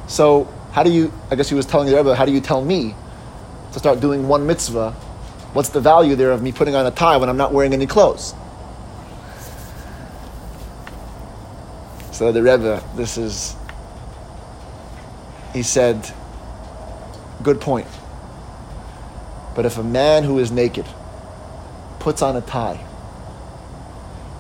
[0.08, 2.64] So, how do you, I guess he was telling the Rebbe, how do you tell
[2.64, 2.96] me
[3.72, 4.92] to start doing one mitzvah?
[5.54, 7.88] What's the value there of me putting on a tie when I'm not wearing any
[7.88, 8.34] clothes?
[12.12, 13.56] So the Rebbe, this is,
[15.54, 16.14] he said,
[17.42, 17.88] good point.
[19.56, 20.86] But if a man who is naked
[22.00, 22.86] puts on a tie,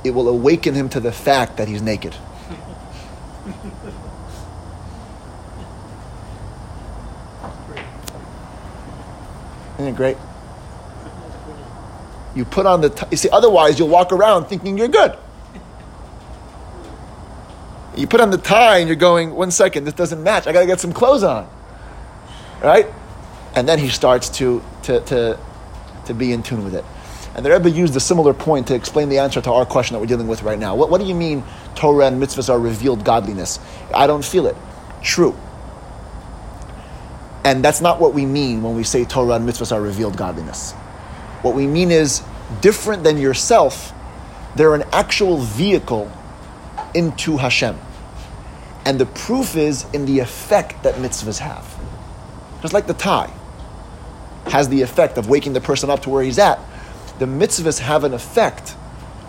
[0.04, 2.16] it will awaken him to the fact that he's naked.
[9.76, 10.18] Isn't it great?
[12.36, 13.08] You put on the tie.
[13.12, 15.18] You see, otherwise you'll walk around thinking you're good.
[17.96, 20.48] You put on the tie and you're going, one second, this doesn't match.
[20.48, 21.50] I got to get some clothes on.
[22.62, 22.88] Right?
[23.54, 25.40] And then he starts to, to, to,
[26.06, 26.86] to be in tune with it.
[27.36, 30.00] And the Rebbe used a similar point to explain the answer to our question that
[30.00, 30.76] we're dealing with right now.
[30.76, 31.44] What, what do you mean
[31.76, 33.60] Torah and mitzvahs are revealed godliness?
[33.94, 34.56] I don't feel it.
[35.02, 35.38] True.
[37.44, 40.74] And that's not what we mean when we say Torah and mitzvahs are revealed godliness.
[41.42, 42.22] What we mean is
[42.60, 43.94] different than yourself,
[44.56, 46.12] they're an actual vehicle
[46.94, 47.80] into Hashem.
[48.86, 51.66] And the proof is in the effect that mitzvahs have.
[52.62, 53.32] Just like the tie
[54.48, 56.60] has the effect of waking the person up to where he's at,
[57.22, 58.76] the mitzvahs have an effect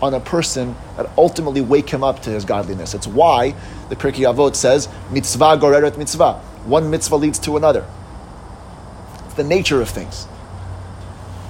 [0.01, 2.95] on a person that ultimately wake him up to his godliness.
[2.95, 3.53] It's why
[3.89, 6.39] the Pirkei Avot says, mitzvah goreret mitzvah.
[6.65, 7.85] One mitzvah leads to another.
[9.25, 10.27] It's the nature of things.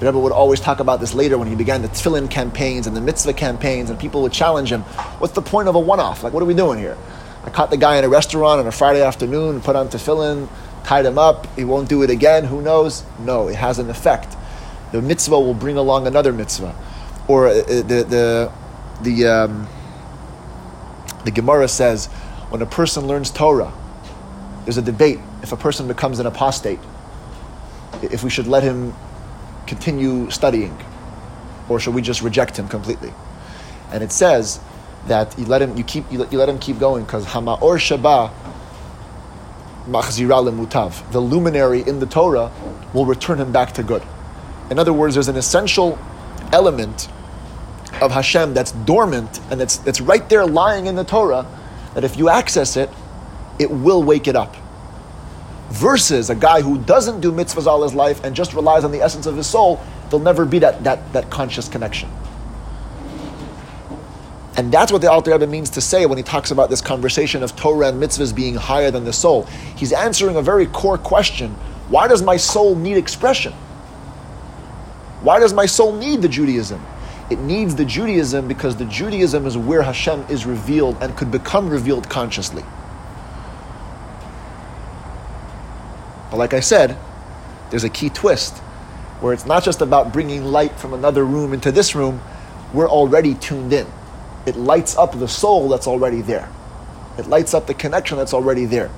[0.02, 2.98] The Rebbe would always talk about this later when he began the tefillin campaigns and
[2.98, 4.82] the mitzvah campaigns, and people would challenge him,
[5.20, 6.24] What's the point of a one off?
[6.24, 6.98] Like, what are we doing here?
[7.46, 10.50] I caught the guy in a restaurant on a Friday afternoon, put on tefillin,
[10.84, 13.06] tied him up, he won't do it again, who knows?
[13.20, 14.36] No, it has an effect.
[14.94, 16.76] The mitzvah will bring along another mitzvah.
[17.28, 18.52] Or uh, the, the,
[19.02, 19.68] the, um,
[21.26, 22.06] the Gemara says,
[22.50, 23.74] when a person learns Torah,
[24.66, 26.78] there's a debate if a person becomes an apostate,
[28.04, 28.94] if we should let him
[29.66, 30.78] continue studying,
[31.70, 33.12] or should we just reject him completely?
[33.92, 34.60] And it says
[35.08, 37.80] that you let him, you keep, you let, you let him keep going because Hama'or
[37.80, 38.32] Shaba
[39.88, 42.52] Machzira Mutav, the luminary in the Torah,
[42.94, 44.04] will return him back to good.
[44.74, 46.00] In other words, there's an essential
[46.52, 47.08] element
[48.02, 51.46] of Hashem that's dormant and that's, that's right there lying in the Torah
[51.94, 52.90] that if you access it,
[53.60, 54.56] it will wake it up.
[55.70, 59.00] Versus a guy who doesn't do mitzvahs all his life and just relies on the
[59.00, 62.10] essence of his soul, there'll never be that, that, that conscious connection.
[64.58, 67.44] And that's what the Alter Rebbe means to say when he talks about this conversation
[67.44, 69.44] of Torah and mitzvahs being higher than the soul.
[69.76, 71.52] He's answering a very core question
[71.90, 73.54] why does my soul need expression?
[75.24, 76.86] Why does my soul need the Judaism?
[77.30, 81.70] It needs the Judaism because the Judaism is where Hashem is revealed and could become
[81.70, 82.64] revealed consciously.
[86.30, 86.98] But like I said,
[87.70, 88.58] there's a key twist
[89.22, 92.22] where it's not just about bringing light from another room into this room,
[92.74, 93.88] we're already tuned in.
[94.46, 96.50] It lights up the soul that's already there.
[97.18, 98.90] It lights up the connection that's already there.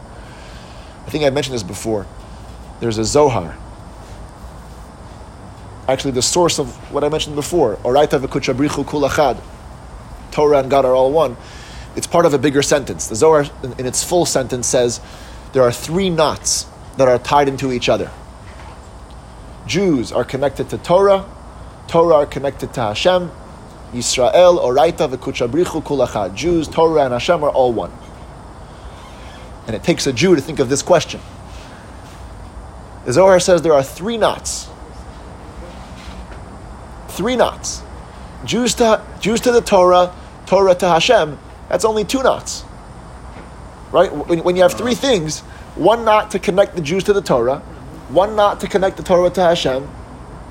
[1.06, 2.08] I think I mentioned this before.
[2.80, 3.56] There's a Zohar.
[5.88, 9.40] Actually, the source of what I mentioned before, Oraita v'kuchabrichu kulachad,
[10.32, 11.38] Torah and God are all one.
[11.96, 13.08] It's part of a bigger sentence.
[13.08, 15.00] The Zohar, in, in its full sentence, says
[15.54, 16.66] there are three knots
[16.98, 18.12] that are tied into each other.
[19.68, 21.26] Jews are connected to Torah,
[21.88, 23.32] Torah are connected to Hashem,
[23.94, 26.36] Yisrael, Oraita, v'kuchabrichu kulachad.
[26.36, 27.92] Jews, Torah, and Hashem are all one.
[29.68, 31.22] And it takes a Jew to think of this question.
[33.06, 34.68] The Zohar says there are three knots.
[37.16, 37.82] Three knots.
[38.44, 40.14] Jews to, Jews to the Torah,
[40.46, 41.40] Torah to Hashem,
[41.70, 42.64] that's only two knots.
[43.92, 44.14] Right?
[44.14, 45.40] When, when you have three things,
[45.76, 47.60] one knot to connect the Jews to the Torah,
[48.10, 49.90] one knot to connect the Torah to Hashem,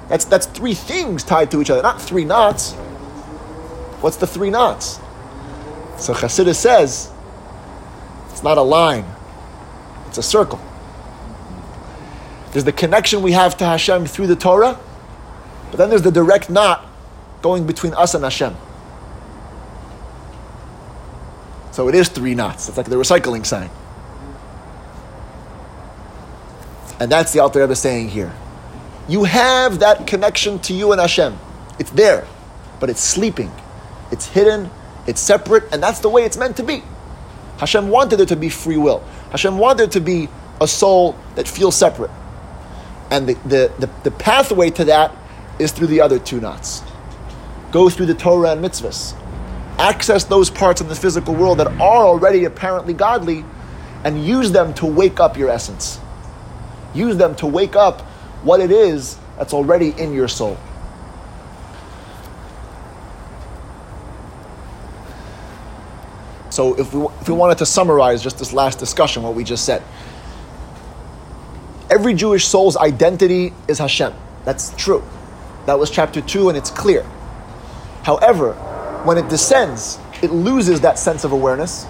[0.09, 2.73] that's, that's three things tied to each other, not three knots.
[4.01, 5.01] What's the three knots?
[5.99, 7.13] So Chassidus says,
[8.31, 9.05] it's not a line,
[10.09, 10.61] it's a circle.
[12.53, 14.79] There's the connection we have to Hashem through the Torah,
[15.75, 16.87] but then there's the direct knot
[17.43, 18.55] going between us and Hashem.
[21.73, 22.69] So it is three knots.
[22.69, 23.69] It's like the recycling sign.
[27.01, 28.33] And that's the Alter Rebbe saying here.
[29.09, 31.37] You have that connection to you and Hashem.
[31.81, 32.25] It's there,
[32.79, 33.51] but it's sleeping.
[34.13, 34.71] It's hidden.
[35.09, 36.85] It's separate, and that's the way it's meant to be.
[37.59, 39.01] Hashem wanted there to be free will.
[39.33, 40.29] Hashem wanted to be
[40.61, 42.13] a soul that feels separate.
[43.11, 45.11] And the, the, the, the pathway to that
[45.59, 46.83] is through the other two knots.
[47.71, 49.15] Go through the Torah and mitzvahs.
[49.79, 53.45] Access those parts of the physical world that are already apparently godly
[54.05, 55.99] and use them to wake up your essence.
[56.95, 58.03] Use them to wake up
[58.43, 60.57] what it is that's already in your soul.
[66.51, 69.65] So, if we, if we wanted to summarize just this last discussion, what we just
[69.65, 69.83] said,
[71.91, 74.15] every Jewish soul's identity is Hashem.
[74.45, 75.03] That's true.
[75.67, 77.03] That was chapter 2, and it's clear.
[78.03, 78.53] However,
[79.05, 81.87] when it descends, it loses that sense of awareness,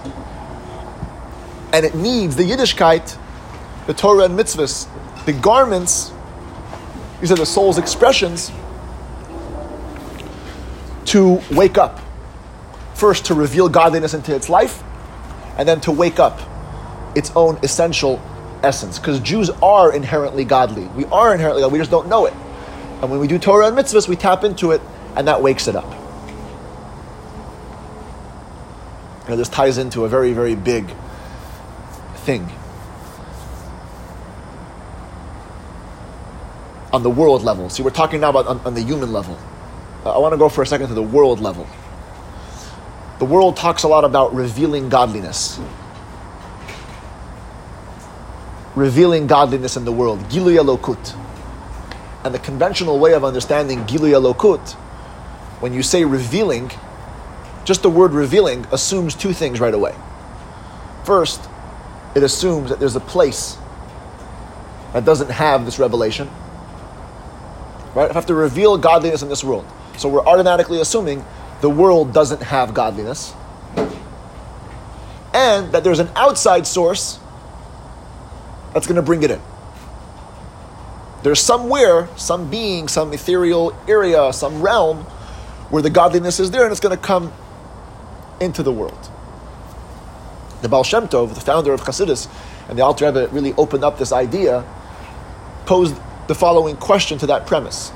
[1.73, 3.17] and it needs the Yiddishkeit,
[3.87, 4.87] the Torah and mitzvahs,
[5.25, 6.13] the garments,
[7.19, 8.51] these are the soul's expressions,
[11.05, 11.99] to wake up
[12.93, 14.81] first to reveal godliness into its life,
[15.57, 16.39] and then to wake up
[17.15, 18.21] its own essential
[18.63, 18.99] essence.
[18.99, 20.85] Because Jews are inherently godly.
[20.87, 22.33] We are inherently godly, we just don't know it.
[23.05, 24.81] And when we do Torah and mitzvahs, we tap into it,
[25.15, 25.89] and that wakes it up.
[29.27, 30.91] And this ties into a very, very big
[32.17, 32.49] thing.
[36.91, 37.69] On the world level.
[37.69, 39.37] See, we're talking now about on, on the human level.
[40.03, 41.67] Uh, I want to go for a second to the world level
[43.19, 45.59] the world talks a lot about revealing godliness.
[48.75, 51.24] Revealing godliness in the world, Giluy Elokus.
[52.25, 54.73] And the conventional way of understanding Giluy Elokus,
[55.61, 56.71] when you say revealing,
[57.65, 59.95] just the word revealing assumes two things right away.
[61.03, 61.47] First,
[62.15, 63.57] it assumes that there's a place
[64.93, 66.27] that doesn't have this revelation.
[67.93, 68.09] Right?
[68.09, 69.65] I have to reveal godliness in this world.
[69.97, 71.23] So we're automatically assuming
[71.61, 73.33] the world doesn't have godliness,
[75.33, 77.19] and that there's an outside source
[78.73, 79.41] that's going to bring it in.
[81.25, 84.97] There's somewhere, some being, some ethereal area, some realm
[85.71, 87.33] where the godliness is there and it's going to come
[88.39, 89.09] into the world.
[90.61, 92.29] The Baal Shem Tov, the founder of Chassidus,
[92.69, 94.63] and the Alter Rebbe really opened up this idea,
[95.65, 95.95] posed
[96.27, 97.91] the following question to that premise.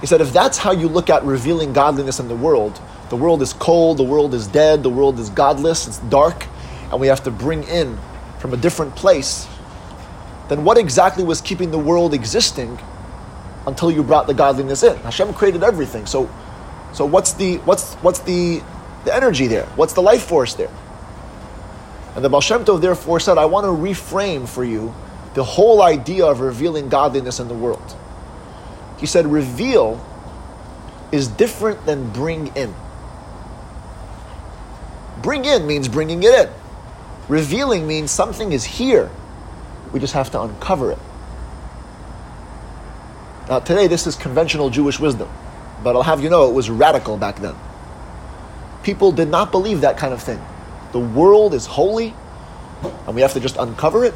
[0.00, 3.40] He said, if that's how you look at revealing godliness in the world, the world
[3.40, 6.48] is cold, the world is dead, the world is godless, it's dark,
[6.90, 7.96] and we have to bring in
[8.40, 9.46] from a different place,
[10.48, 12.78] then what exactly was keeping the world existing
[13.66, 14.96] until you brought the godliness in?
[14.98, 16.06] Hashem created everything.
[16.06, 16.30] So
[16.92, 18.62] so what's the what's what's the
[19.04, 19.66] the energy there?
[19.76, 20.70] What's the life force there?
[22.14, 24.94] And the Baal Shem Tov therefore said, I want to reframe for you
[25.34, 27.96] the whole idea of revealing godliness in the world.
[28.98, 30.04] He said, reveal
[31.12, 32.74] is different than bring in.
[35.22, 36.50] Bring in means bringing it in.
[37.28, 39.10] Revealing means something is here.
[39.92, 40.98] We just have to uncover it.
[43.48, 45.28] Now, today, this is conventional Jewish wisdom,
[45.82, 47.54] but I'll have you know it was radical back then.
[48.82, 50.40] People did not believe that kind of thing.
[50.92, 52.14] The world is holy,
[53.06, 54.14] and we have to just uncover it.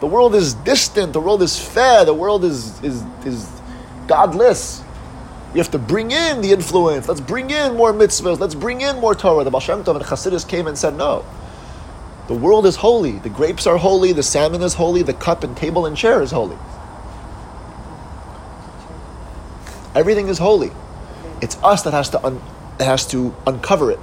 [0.00, 3.50] The world is distant, the world is fair, the world is, is, is
[4.06, 4.82] godless.
[5.52, 7.08] We have to bring in the influence.
[7.08, 8.38] Let's bring in more mitzvahs.
[8.38, 9.44] Let's bring in more Torah.
[9.44, 11.24] The Baal Shem Tov and Chassidus came and said, no.
[12.28, 13.12] The world is holy.
[13.18, 14.12] The grapes are holy.
[14.12, 15.02] The salmon is holy.
[15.02, 16.58] The cup and table and chair is holy.
[19.94, 20.70] Everything is holy.
[21.42, 22.42] It's us that has to, un-
[22.78, 24.00] that has to uncover it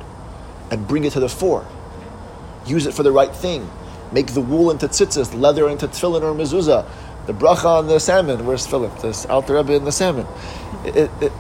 [0.72, 1.66] and bring it to the fore.
[2.66, 3.70] Use it for the right thing.
[4.12, 6.88] Make the wool into tzitzis, leather into tefillin or mezuzah,
[7.28, 8.46] the bracha on the salmon.
[8.46, 9.00] Where's Philip?
[9.00, 10.28] This Alter Rebbe in the salmon.
[10.86, 11.32] It, it,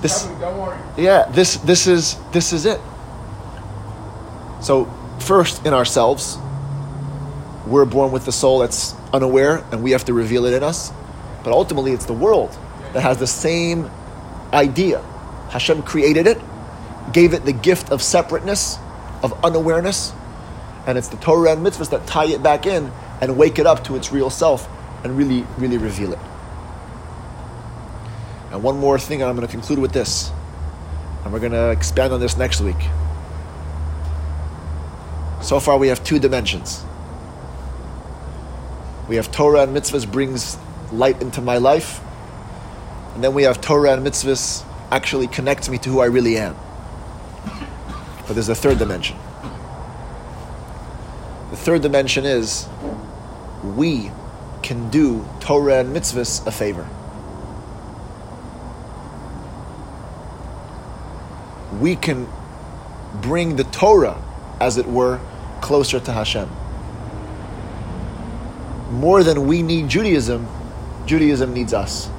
[0.00, 0.78] this, Don't worry.
[0.96, 2.80] yeah, this this is this is it.
[4.60, 4.84] So
[5.22, 6.36] first in ourselves,
[7.66, 10.92] we're born with the soul that's unaware, and we have to reveal it in us.
[11.44, 12.56] But ultimately, it's the world
[12.92, 13.90] that has the same
[14.52, 15.00] idea.
[15.50, 16.38] Hashem created it,
[17.12, 18.78] gave it the gift of separateness,
[19.22, 20.12] of unawareness,
[20.86, 23.84] and it's the Torah and mitzvahs that tie it back in and wake it up
[23.84, 24.68] to its real self
[25.04, 26.18] and really, really reveal it.
[28.50, 30.30] And one more thing, and I'm going to conclude with this,
[31.24, 32.76] and we're going to expand on this next week.
[35.42, 36.84] So far, we have two dimensions.
[39.08, 40.56] We have Torah and mitzvahs brings
[40.92, 42.00] light into my life,
[43.14, 46.56] and then we have Torah and mitzvahs actually connects me to who I really am.
[48.26, 49.16] But there's a third dimension.
[51.50, 52.68] The third dimension is
[53.62, 54.12] we
[54.62, 56.88] can do Torah and mitzvahs a favor.
[61.80, 62.28] We can
[63.20, 64.22] bring the Torah,
[64.60, 65.20] as it were,
[65.62, 66.50] closer to Hashem.
[68.90, 70.46] More than we need Judaism,
[71.06, 72.10] Judaism needs us.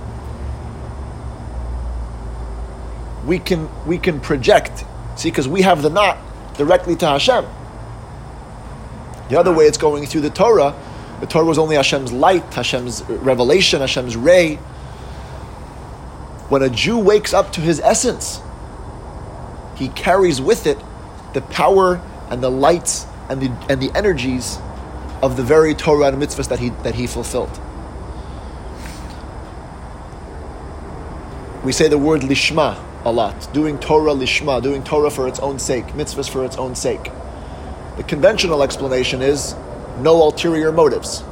[3.28, 4.84] We can we can project,
[5.16, 6.18] see, because we have the knot
[6.56, 7.46] directly to Hashem.
[9.30, 10.74] The other way it's going through the Torah.
[11.20, 14.56] The Torah was only Hashem's light, Hashem's revelation, Hashem's ray.
[16.50, 18.41] When a Jew wakes up to his essence,
[19.76, 20.78] he carries with it
[21.34, 24.58] the power and the lights and the, and the energies
[25.22, 27.60] of the very Torah and mitzvahs that he, that he fulfilled.
[31.64, 35.60] We say the word lishma a lot, doing Torah lishma, doing Torah for its own
[35.60, 37.12] sake, mitzvahs for its own sake.
[37.96, 39.56] The conventional explanation is
[40.00, 41.24] no ulterior motives.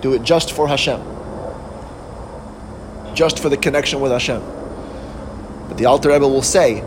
[0.00, 1.00] Do it just for Hashem.
[3.14, 4.42] Just for the connection with Hashem.
[5.68, 6.84] But the Alter Rebbe will say,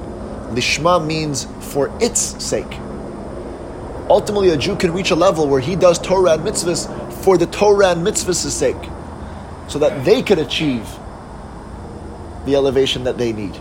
[0.51, 2.71] Lishma means for its sake.
[4.09, 6.87] Ultimately, a Jew can reach a level where he does Torah and mitzvahs
[7.23, 8.89] for the Torah and mitzvahs' sake,
[9.67, 10.87] so that they can achieve
[12.45, 13.55] the elevation that they need.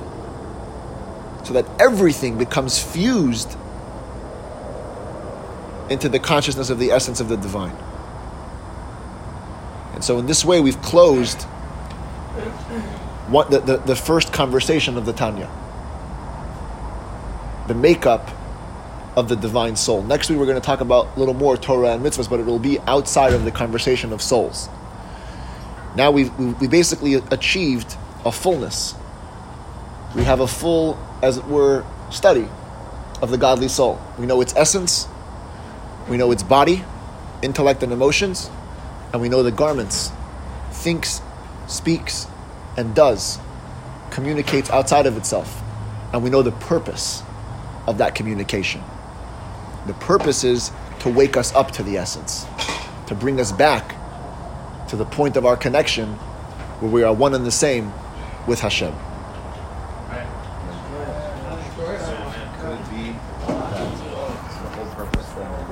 [1.45, 3.57] So that everything becomes fused
[5.91, 7.77] into the consciousness of the essence of the divine.
[9.95, 11.43] And so, in this way, we've closed
[13.29, 15.51] one, the, the, the first conversation of the Tanya
[17.69, 18.31] the makeup
[19.19, 20.03] of the divine soul.
[20.03, 22.47] Next week, we're going to talk about a little more Torah and mitzvahs, but it
[22.47, 24.69] will be outside of the conversation of souls.
[25.97, 28.95] Now we've, we we basically achieved a fullness.
[30.15, 32.49] We have a full, as it were, study
[33.21, 34.01] of the godly soul.
[34.19, 35.09] We know its essence,
[36.09, 36.85] we know its body,
[37.43, 38.49] intellect, and emotions,
[39.13, 40.13] and we know the garments
[40.71, 41.21] thinks,
[41.67, 42.29] speaks,
[42.77, 43.41] and does,
[44.11, 45.61] communicates outside of itself.
[46.13, 47.25] And we know the purpose
[47.89, 48.81] of that communication.
[49.89, 50.71] The purpose is
[51.01, 52.45] to wake us up to the essence,
[53.07, 53.95] to bring us back
[54.89, 56.13] to the point of our connection
[56.81, 57.91] where we are one and the same
[58.47, 58.95] with Hashem.